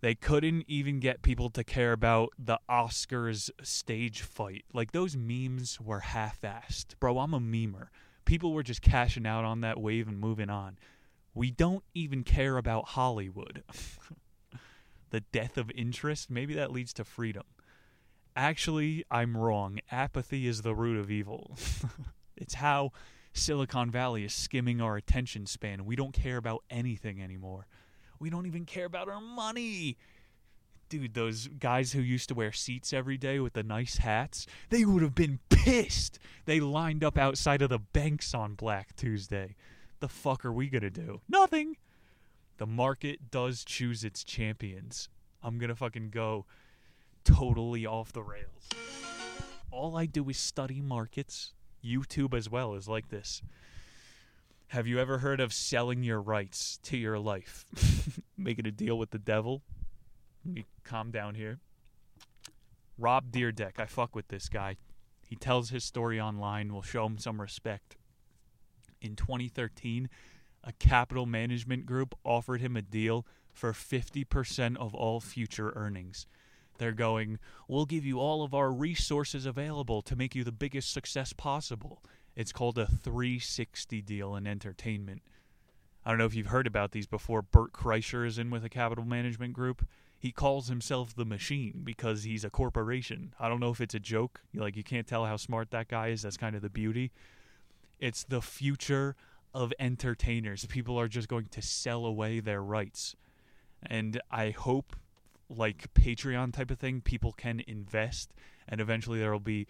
They 0.00 0.14
couldn't 0.14 0.64
even 0.68 1.00
get 1.00 1.22
people 1.22 1.50
to 1.50 1.64
care 1.64 1.92
about 1.92 2.30
the 2.38 2.58
Oscars 2.68 3.50
stage 3.62 4.22
fight. 4.22 4.64
Like, 4.72 4.92
those 4.92 5.16
memes 5.16 5.80
were 5.80 6.00
half 6.00 6.40
assed. 6.42 6.98
Bro, 7.00 7.18
I'm 7.18 7.34
a 7.34 7.40
memer 7.40 7.88
people 8.30 8.52
were 8.52 8.62
just 8.62 8.80
cashing 8.80 9.26
out 9.26 9.44
on 9.44 9.60
that 9.60 9.80
wave 9.80 10.06
and 10.06 10.16
moving 10.16 10.48
on. 10.48 10.78
We 11.34 11.50
don't 11.50 11.82
even 11.94 12.22
care 12.22 12.58
about 12.58 12.90
Hollywood. 12.90 13.64
the 15.10 15.20
death 15.20 15.56
of 15.58 15.70
interest, 15.72 16.30
maybe 16.30 16.54
that 16.54 16.72
leads 16.72 16.92
to 16.94 17.04
freedom. 17.04 17.44
Actually, 18.36 19.04
I'm 19.10 19.36
wrong. 19.36 19.80
Apathy 19.90 20.46
is 20.46 20.62
the 20.62 20.74
root 20.74 20.98
of 20.98 21.10
evil. 21.10 21.56
it's 22.36 22.54
how 22.54 22.92
Silicon 23.32 23.90
Valley 23.90 24.24
is 24.24 24.32
skimming 24.32 24.80
our 24.80 24.96
attention 24.96 25.46
span. 25.46 25.84
We 25.84 25.96
don't 25.96 26.12
care 26.12 26.36
about 26.36 26.62
anything 26.70 27.20
anymore. 27.20 27.66
We 28.18 28.30
don't 28.30 28.46
even 28.46 28.64
care 28.64 28.86
about 28.86 29.08
our 29.08 29.20
money 29.20 29.96
dude, 30.90 31.14
those 31.14 31.46
guys 31.46 31.92
who 31.92 32.02
used 32.02 32.28
to 32.28 32.34
wear 32.34 32.52
seats 32.52 32.92
every 32.92 33.16
day 33.16 33.38
with 33.38 33.54
the 33.54 33.62
nice 33.62 33.98
hats, 33.98 34.46
they 34.68 34.84
would 34.84 35.02
have 35.02 35.14
been 35.14 35.38
pissed. 35.48 36.18
They 36.44 36.60
lined 36.60 37.02
up 37.02 37.16
outside 37.16 37.62
of 37.62 37.70
the 37.70 37.78
banks 37.78 38.34
on 38.34 38.54
Black 38.54 38.94
Tuesday. 38.96 39.54
The 40.00 40.08
fuck 40.08 40.44
are 40.44 40.52
we 40.52 40.68
going 40.68 40.82
to 40.82 40.90
do? 40.90 41.20
Nothing. 41.28 41.76
The 42.60 42.66
market 42.66 43.30
does 43.30 43.64
choose 43.64 44.04
its 44.04 44.22
champions. 44.22 45.08
I'm 45.42 45.56
going 45.58 45.70
to 45.70 45.74
fucking 45.74 46.10
go 46.10 46.44
totally 47.24 47.86
off 47.86 48.12
the 48.12 48.22
rails. 48.22 48.68
All 49.70 49.96
I 49.96 50.04
do 50.04 50.28
is 50.28 50.36
study 50.36 50.82
markets. 50.82 51.54
YouTube 51.82 52.34
as 52.34 52.50
well 52.50 52.74
is 52.74 52.86
like 52.86 53.08
this. 53.08 53.40
Have 54.66 54.86
you 54.86 54.98
ever 54.98 55.16
heard 55.20 55.40
of 55.40 55.54
selling 55.54 56.02
your 56.02 56.20
rights 56.20 56.78
to 56.82 56.98
your 56.98 57.18
life? 57.18 57.64
Making 58.36 58.66
a 58.66 58.70
deal 58.70 58.98
with 58.98 59.08
the 59.08 59.18
devil? 59.18 59.62
Let 60.44 60.54
me 60.54 60.66
calm 60.84 61.10
down 61.10 61.36
here. 61.36 61.60
Rob 62.98 63.30
Dyrdek, 63.30 63.80
I 63.80 63.86
fuck 63.86 64.14
with 64.14 64.28
this 64.28 64.50
guy. 64.50 64.76
He 65.26 65.34
tells 65.34 65.70
his 65.70 65.82
story 65.82 66.20
online. 66.20 66.74
We'll 66.74 66.82
show 66.82 67.06
him 67.06 67.16
some 67.16 67.40
respect. 67.40 67.96
In 69.00 69.16
2013, 69.16 70.10
a 70.64 70.72
capital 70.72 71.26
management 71.26 71.86
group 71.86 72.14
offered 72.24 72.60
him 72.60 72.76
a 72.76 72.82
deal 72.82 73.26
for 73.52 73.72
50% 73.72 74.76
of 74.76 74.94
all 74.94 75.20
future 75.20 75.72
earnings. 75.74 76.26
They're 76.78 76.92
going, 76.92 77.38
We'll 77.68 77.86
give 77.86 78.04
you 78.04 78.20
all 78.20 78.42
of 78.42 78.54
our 78.54 78.70
resources 78.70 79.46
available 79.46 80.02
to 80.02 80.16
make 80.16 80.34
you 80.34 80.44
the 80.44 80.52
biggest 80.52 80.92
success 80.92 81.32
possible. 81.32 82.02
It's 82.36 82.52
called 82.52 82.78
a 82.78 82.86
360 82.86 84.00
deal 84.02 84.34
in 84.36 84.46
entertainment. 84.46 85.22
I 86.04 86.10
don't 86.10 86.18
know 86.18 86.24
if 86.24 86.34
you've 86.34 86.46
heard 86.46 86.66
about 86.66 86.92
these 86.92 87.06
before. 87.06 87.42
Bert 87.42 87.72
Kreischer 87.72 88.26
is 88.26 88.38
in 88.38 88.50
with 88.50 88.64
a 88.64 88.70
capital 88.70 89.04
management 89.04 89.52
group 89.52 89.84
he 90.20 90.32
calls 90.32 90.68
himself 90.68 91.16
the 91.16 91.24
machine 91.24 91.80
because 91.82 92.24
he's 92.24 92.44
a 92.44 92.50
corporation. 92.50 93.32
I 93.40 93.48
don't 93.48 93.58
know 93.58 93.70
if 93.70 93.80
it's 93.80 93.94
a 93.94 93.98
joke. 93.98 94.42
Like 94.54 94.76
you 94.76 94.84
can't 94.84 95.06
tell 95.06 95.24
how 95.24 95.38
smart 95.38 95.70
that 95.70 95.88
guy 95.88 96.08
is. 96.08 96.20
That's 96.20 96.36
kind 96.36 96.54
of 96.54 96.60
the 96.60 96.68
beauty. 96.68 97.10
It's 97.98 98.24
the 98.24 98.42
future 98.42 99.16
of 99.54 99.72
entertainers. 99.78 100.66
People 100.66 100.98
are 100.98 101.08
just 101.08 101.28
going 101.28 101.46
to 101.46 101.62
sell 101.62 102.06
away 102.06 102.40
their 102.40 102.62
rights. 102.62 103.16
And 103.82 104.20
I 104.30 104.50
hope 104.50 104.96
like 105.48 105.92
Patreon 105.94 106.52
type 106.52 106.70
of 106.70 106.78
thing, 106.78 107.00
people 107.00 107.32
can 107.32 107.62
invest 107.66 108.32
and 108.68 108.80
eventually 108.80 109.18
there 109.18 109.32
will 109.32 109.40
be 109.40 109.66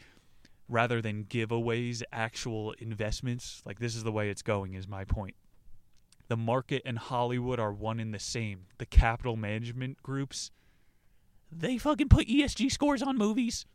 rather 0.68 1.00
than 1.00 1.24
giveaways, 1.24 2.02
actual 2.12 2.72
investments. 2.78 3.62
Like 3.64 3.78
this 3.78 3.96
is 3.96 4.04
the 4.04 4.12
way 4.12 4.28
it's 4.28 4.42
going 4.42 4.74
is 4.74 4.86
my 4.86 5.04
point. 5.04 5.34
The 6.28 6.36
market 6.36 6.82
and 6.84 6.98
Hollywood 6.98 7.58
are 7.58 7.72
one 7.72 7.98
and 7.98 8.14
the 8.14 8.20
same. 8.20 8.66
The 8.78 8.86
capital 8.86 9.36
management 9.36 10.02
groups 10.02 10.50
they 11.52 11.78
fucking 11.78 12.08
put 12.08 12.28
ESG 12.28 12.70
scores 12.70 13.02
on 13.02 13.18
movies. 13.18 13.66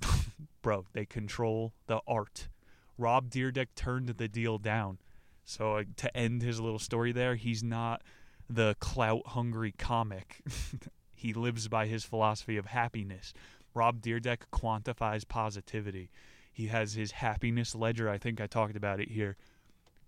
Bro, 0.62 0.86
they 0.92 1.04
control 1.04 1.72
the 1.86 2.00
art. 2.06 2.48
Rob 2.96 3.28
Dyrdek 3.28 3.68
turned 3.74 4.08
the 4.08 4.28
deal 4.28 4.58
down. 4.58 4.98
So 5.44 5.76
uh, 5.76 5.84
to 5.96 6.16
end 6.16 6.42
his 6.42 6.60
little 6.60 6.78
story 6.78 7.12
there, 7.12 7.34
he's 7.34 7.62
not 7.62 8.02
the 8.48 8.76
clout 8.80 9.26
hungry 9.28 9.74
comic. 9.76 10.42
he 11.14 11.32
lives 11.32 11.68
by 11.68 11.86
his 11.86 12.04
philosophy 12.04 12.56
of 12.56 12.66
happiness. 12.66 13.32
Rob 13.74 14.00
Dyrdek 14.00 14.38
quantifies 14.52 15.26
positivity. 15.26 16.10
He 16.52 16.68
has 16.68 16.94
his 16.94 17.12
happiness 17.12 17.74
ledger. 17.74 18.08
I 18.08 18.18
think 18.18 18.40
I 18.40 18.46
talked 18.46 18.76
about 18.76 19.00
it 19.00 19.10
here. 19.10 19.36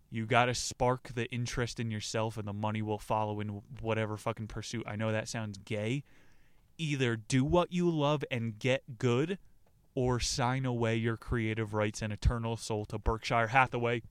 You 0.08 0.24
got 0.24 0.46
to 0.46 0.54
spark 0.54 1.10
the 1.14 1.26
interest 1.32 1.80
in 1.80 1.90
yourself, 1.90 2.36
and 2.36 2.46
the 2.46 2.52
money 2.52 2.80
will 2.80 2.98
follow 2.98 3.40
in 3.40 3.62
whatever 3.80 4.16
fucking 4.16 4.46
pursuit. 4.46 4.84
I 4.86 4.94
know 4.94 5.10
that 5.10 5.28
sounds 5.28 5.58
gay. 5.58 6.04
Either 6.78 7.16
do 7.16 7.44
what 7.44 7.72
you 7.72 7.90
love 7.90 8.24
and 8.30 8.58
get 8.58 8.98
good, 8.98 9.38
or 9.96 10.20
sign 10.20 10.64
away 10.64 10.94
your 10.94 11.16
creative 11.16 11.74
rights 11.74 12.02
and 12.02 12.12
eternal 12.12 12.56
soul 12.56 12.84
to 12.84 12.98
Berkshire 12.98 13.48
Hathaway. 13.48 14.02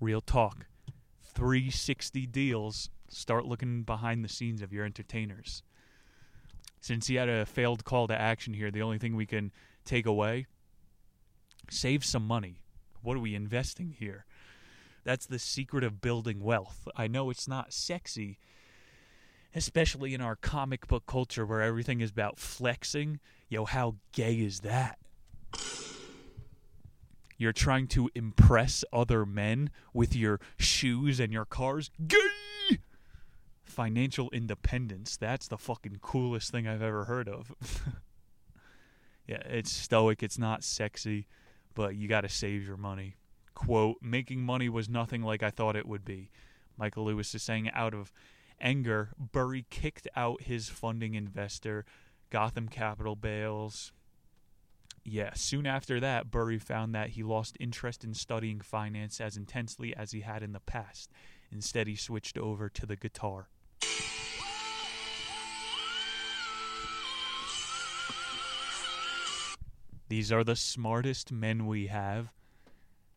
Real 0.00 0.20
talk. 0.20 0.66
360 1.34 2.26
deals. 2.26 2.90
Start 3.08 3.46
looking 3.46 3.82
behind 3.82 4.24
the 4.24 4.28
scenes 4.28 4.62
of 4.62 4.72
your 4.72 4.84
entertainers 4.84 5.62
since 6.80 7.06
he 7.06 7.16
had 7.16 7.28
a 7.28 7.46
failed 7.46 7.84
call 7.84 8.06
to 8.08 8.18
action 8.18 8.54
here, 8.54 8.70
the 8.70 8.82
only 8.82 8.98
thing 8.98 9.16
we 9.16 9.26
can 9.26 9.52
take 9.84 10.06
away 10.06 10.46
save 11.70 12.04
some 12.04 12.26
money. 12.26 12.60
What 13.02 13.16
are 13.16 13.20
we 13.20 13.34
investing 13.34 13.94
here? 13.98 14.24
That's 15.04 15.26
the 15.26 15.38
secret 15.38 15.84
of 15.84 16.00
building 16.00 16.42
wealth. 16.42 16.88
I 16.96 17.06
know 17.08 17.30
it's 17.30 17.48
not 17.48 17.72
sexy, 17.72 18.38
especially 19.54 20.14
in 20.14 20.20
our 20.20 20.36
comic 20.36 20.86
book 20.86 21.04
culture 21.06 21.46
where 21.46 21.62
everything 21.62 22.00
is 22.00 22.10
about 22.10 22.38
flexing. 22.38 23.20
Yo, 23.48 23.64
how 23.64 23.96
gay 24.12 24.34
is 24.34 24.60
that? 24.60 24.98
You're 27.38 27.52
trying 27.52 27.86
to 27.88 28.10
impress 28.14 28.84
other 28.92 29.24
men 29.24 29.70
with 29.94 30.14
your 30.14 30.40
shoes 30.58 31.20
and 31.20 31.32
your 31.32 31.44
cars. 31.44 31.90
Gay! 32.06 32.18
financial 33.78 34.28
independence. 34.30 35.16
That's 35.16 35.46
the 35.46 35.56
fucking 35.56 36.00
coolest 36.02 36.50
thing 36.50 36.66
I've 36.66 36.82
ever 36.82 37.04
heard 37.04 37.28
of. 37.28 37.54
yeah, 39.28 39.42
it's 39.46 39.70
stoic, 39.70 40.20
it's 40.20 40.38
not 40.38 40.64
sexy, 40.64 41.28
but 41.74 41.94
you 41.94 42.08
got 42.08 42.22
to 42.22 42.28
save 42.28 42.66
your 42.66 42.76
money. 42.76 43.14
Quote, 43.54 43.98
making 44.02 44.42
money 44.42 44.68
was 44.68 44.88
nothing 44.88 45.22
like 45.22 45.44
I 45.44 45.50
thought 45.50 45.76
it 45.76 45.86
would 45.86 46.04
be. 46.04 46.30
Michael 46.76 47.04
Lewis 47.04 47.34
is 47.36 47.42
saying 47.44 47.70
out 47.70 47.94
of 47.94 48.12
anger, 48.60 49.10
Burry 49.16 49.64
kicked 49.70 50.08
out 50.16 50.42
his 50.42 50.68
funding 50.68 51.14
investor, 51.14 51.84
Gotham 52.30 52.68
Capital 52.68 53.14
Bales. 53.14 53.92
Yeah, 55.10 55.30
soon 55.34 55.66
after 55.66 56.00
that, 56.00 56.30
Burry 56.30 56.58
found 56.58 56.94
that 56.94 57.10
he 57.10 57.22
lost 57.22 57.56
interest 57.58 58.04
in 58.04 58.12
studying 58.12 58.60
finance 58.60 59.22
as 59.22 59.38
intensely 59.38 59.96
as 59.96 60.12
he 60.12 60.20
had 60.20 60.42
in 60.42 60.52
the 60.52 60.60
past. 60.60 61.10
Instead, 61.50 61.86
he 61.86 61.96
switched 61.96 62.36
over 62.36 62.68
to 62.68 62.84
the 62.84 62.94
guitar. 62.94 63.48
These 70.10 70.30
are 70.30 70.44
the 70.44 70.56
smartest 70.56 71.32
men 71.32 71.66
we 71.66 71.86
have, 71.86 72.28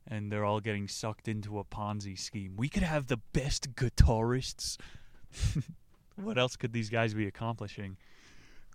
and 0.07 0.31
they're 0.31 0.45
all 0.45 0.61
getting 0.61 0.87
sucked 0.87 1.27
into 1.27 1.59
a 1.59 1.65
Ponzi 1.65 2.17
scheme. 2.17 2.53
We 2.55 2.69
could 2.69 2.83
have 2.83 3.07
the 3.07 3.19
best 3.33 3.75
guitarists. 3.75 4.77
what 6.15 6.37
else 6.37 6.55
could 6.55 6.71
these 6.71 6.89
guys 6.89 7.13
be 7.13 7.27
accomplishing? 7.27 7.97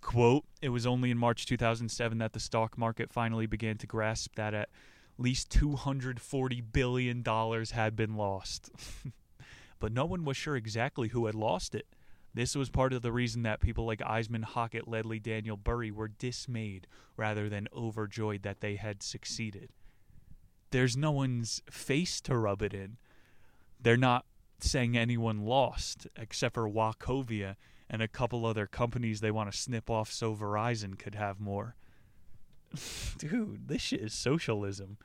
Quote, 0.01 0.45
it 0.61 0.69
was 0.69 0.85
only 0.85 1.11
in 1.11 1.17
March 1.17 1.45
2007 1.45 2.17
that 2.19 2.33
the 2.33 2.39
stock 2.39 2.77
market 2.77 3.11
finally 3.11 3.45
began 3.45 3.77
to 3.77 3.87
grasp 3.87 4.35
that 4.35 4.53
at 4.53 4.69
least 5.17 5.49
$240 5.51 6.63
billion 6.71 7.23
had 7.71 7.95
been 7.95 8.15
lost. 8.15 8.71
but 9.79 9.91
no 9.91 10.05
one 10.05 10.23
was 10.23 10.37
sure 10.37 10.55
exactly 10.55 11.09
who 11.09 11.25
had 11.25 11.35
lost 11.35 11.75
it. 11.75 11.87
This 12.33 12.55
was 12.55 12.69
part 12.69 12.93
of 12.93 13.01
the 13.01 13.11
reason 13.11 13.41
that 13.43 13.61
people 13.61 13.85
like 13.85 13.99
Eisman, 13.99 14.43
Hockett, 14.43 14.87
Ledley, 14.87 15.19
Daniel, 15.19 15.57
Burry 15.57 15.89
were 15.89 16.07
dismayed 16.07 16.85
rather 17.15 17.49
than 17.49 17.67
overjoyed 17.75 18.43
that 18.43 18.61
they 18.61 18.75
had 18.75 19.01
succeeded. 19.01 19.71
There's 20.69 20.95
no 20.95 21.11
one's 21.11 21.63
face 21.71 22.21
to 22.21 22.37
rub 22.37 22.61
it 22.61 22.73
in. 22.73 22.97
They're 23.79 23.97
not 23.97 24.25
saying 24.59 24.97
anyone 24.97 25.39
lost 25.39 26.07
except 26.15 26.55
for 26.55 26.69
Wachovia 26.69 27.55
and 27.89 28.01
a 28.01 28.07
couple 28.07 28.45
other 28.45 28.67
companies 28.67 29.21
they 29.21 29.31
want 29.31 29.51
to 29.51 29.57
snip 29.57 29.89
off 29.89 30.11
so 30.11 30.35
Verizon 30.35 30.97
could 30.97 31.15
have 31.15 31.39
more. 31.39 31.75
Dude, 33.17 33.67
this 33.67 33.81
shit 33.81 34.01
is 34.01 34.13
socialism. 34.13 34.97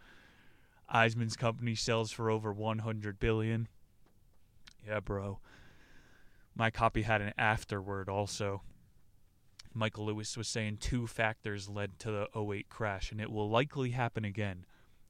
Eisman's 0.93 1.37
company 1.37 1.75
sells 1.75 2.11
for 2.11 2.31
over 2.31 2.53
100 2.53 3.19
billion. 3.19 3.69
Yeah, 4.87 5.01
bro 5.01 5.39
my 6.55 6.71
copy 6.71 7.03
had 7.03 7.21
an 7.21 7.33
afterword 7.39 8.09
also. 8.09 8.63
Michael 9.75 10.07
Lewis 10.07 10.37
was 10.37 10.49
saying 10.49 10.79
two 10.79 11.07
factors 11.07 11.69
led 11.69 11.99
to 12.01 12.11
the 12.11 12.39
08 12.39 12.69
crash, 12.69 13.11
and 13.11 13.21
it 13.21 13.33
will 13.33 13.49
likely 13.49 13.91
happen 13.91 14.25
again. 14.25 14.67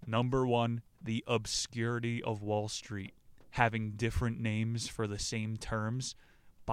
Number 0.07 0.47
one, 0.47 0.83
the 1.03 1.25
obscurity 1.27 2.23
of 2.23 2.43
Wall 2.43 2.69
Street. 2.69 3.15
Having 3.51 3.93
different 3.93 4.41
names 4.41 4.89
for 4.89 5.07
the 5.07 5.19
same 5.19 5.57
terms, 5.57 6.15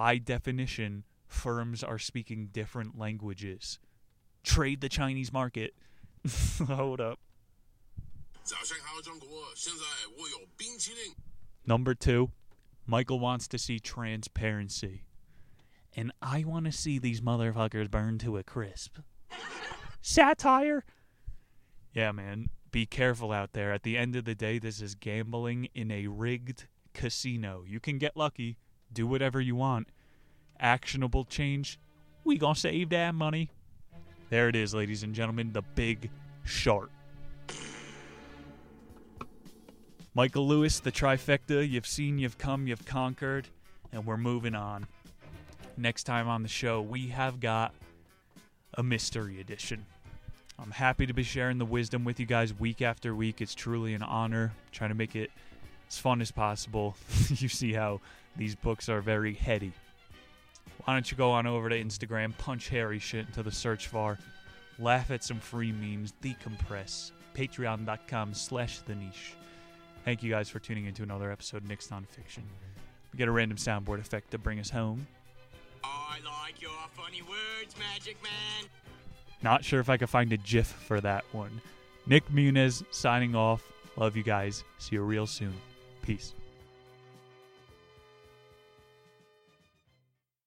by 0.00 0.16
definition, 0.16 1.04
firms 1.26 1.84
are 1.84 1.98
speaking 1.98 2.48
different 2.50 2.98
languages. 2.98 3.78
Trade 4.42 4.80
the 4.80 4.88
Chinese 4.88 5.30
market. 5.30 5.74
Hold 6.66 7.02
up. 7.02 7.18
Number 11.66 11.94
two, 11.94 12.30
Michael 12.86 13.20
wants 13.20 13.46
to 13.48 13.58
see 13.58 13.78
transparency. 13.78 15.04
And 15.94 16.12
I 16.22 16.44
want 16.44 16.64
to 16.64 16.72
see 16.72 16.98
these 16.98 17.20
motherfuckers 17.20 17.90
burn 17.90 18.16
to 18.20 18.38
a 18.38 18.42
crisp. 18.42 19.00
Satire? 20.00 20.82
Yeah, 21.92 22.12
man. 22.12 22.48
Be 22.70 22.86
careful 22.86 23.32
out 23.32 23.52
there. 23.52 23.70
At 23.70 23.82
the 23.82 23.98
end 23.98 24.16
of 24.16 24.24
the 24.24 24.34
day, 24.34 24.58
this 24.58 24.80
is 24.80 24.94
gambling 24.94 25.68
in 25.74 25.90
a 25.90 26.06
rigged 26.06 26.68
casino. 26.94 27.64
You 27.66 27.80
can 27.80 27.98
get 27.98 28.16
lucky, 28.16 28.56
do 28.92 29.06
whatever 29.06 29.40
you 29.40 29.56
want. 29.56 29.88
Actionable 30.58 31.24
change, 31.24 31.78
we 32.24 32.36
gonna 32.36 32.54
save 32.54 32.90
that 32.90 33.14
money. 33.14 33.50
There 34.28 34.48
it 34.48 34.56
is, 34.56 34.74
ladies 34.74 35.02
and 35.02 35.14
gentlemen, 35.14 35.52
the 35.52 35.62
Big 35.62 36.10
Short. 36.44 36.90
Michael 40.14 40.46
Lewis, 40.46 40.80
the 40.80 40.92
trifecta. 40.92 41.68
You've 41.68 41.86
seen, 41.86 42.18
you've 42.18 42.36
come, 42.36 42.66
you've 42.66 42.84
conquered, 42.84 43.48
and 43.92 44.04
we're 44.04 44.16
moving 44.16 44.54
on. 44.54 44.86
Next 45.76 46.04
time 46.04 46.28
on 46.28 46.42
the 46.42 46.48
show, 46.48 46.82
we 46.82 47.08
have 47.08 47.40
got 47.40 47.72
a 48.74 48.82
mystery 48.82 49.40
edition. 49.40 49.86
I'm 50.58 50.72
happy 50.72 51.06
to 51.06 51.14
be 51.14 51.22
sharing 51.22 51.58
the 51.58 51.64
wisdom 51.64 52.04
with 52.04 52.20
you 52.20 52.26
guys 52.26 52.52
week 52.52 52.82
after 52.82 53.14
week. 53.14 53.40
It's 53.40 53.54
truly 53.54 53.94
an 53.94 54.02
honor. 54.02 54.52
trying 54.72 54.90
to 54.90 54.96
make 54.96 55.16
it 55.16 55.30
as 55.90 55.98
fun 55.98 56.20
as 56.20 56.30
possible. 56.30 56.96
you 57.28 57.48
see 57.48 57.72
how 57.72 58.00
these 58.36 58.54
books 58.54 58.88
are 58.88 59.00
very 59.00 59.34
heady. 59.34 59.72
Why 60.84 60.94
don't 60.94 61.10
you 61.10 61.16
go 61.16 61.32
on 61.32 61.46
over 61.46 61.68
to 61.68 61.82
Instagram, 61.82 62.36
punch 62.38 62.68
Harry 62.68 62.98
shit 62.98 63.26
into 63.26 63.42
the 63.42 63.52
search 63.52 63.92
bar, 63.92 64.18
laugh 64.78 65.10
at 65.10 65.22
some 65.22 65.40
free 65.40 65.72
memes, 65.72 66.14
decompress. 66.22 67.12
Patreon.com 67.34 68.34
slash 68.34 68.80
the 68.80 68.94
niche. 68.94 69.34
Thank 70.04 70.22
you 70.22 70.30
guys 70.30 70.48
for 70.48 70.58
tuning 70.58 70.86
into 70.86 71.02
another 71.02 71.30
episode 71.30 71.58
of 71.58 71.68
Nick's 71.68 71.88
Nonfiction. 71.88 72.42
We 73.12 73.18
get 73.18 73.28
a 73.28 73.30
random 73.30 73.58
soundboard 73.58 74.00
effect 74.00 74.30
to 74.30 74.38
bring 74.38 74.58
us 74.58 74.70
home. 74.70 75.06
I 75.84 76.18
like 76.24 76.60
your 76.60 76.70
funny 76.92 77.22
words, 77.22 77.74
Magic 77.78 78.16
Man. 78.22 78.68
Not 79.42 79.64
sure 79.64 79.80
if 79.80 79.88
I 79.88 79.96
could 79.96 80.10
find 80.10 80.32
a 80.32 80.36
GIF 80.36 80.66
for 80.66 81.00
that 81.00 81.24
one. 81.32 81.60
Nick 82.06 82.28
Munez 82.28 82.82
signing 82.90 83.34
off. 83.34 83.62
Love 83.96 84.16
you 84.16 84.22
guys. 84.22 84.64
See 84.78 84.96
you 84.96 85.02
real 85.02 85.26
soon. 85.26 85.54
Peace. 86.10 86.39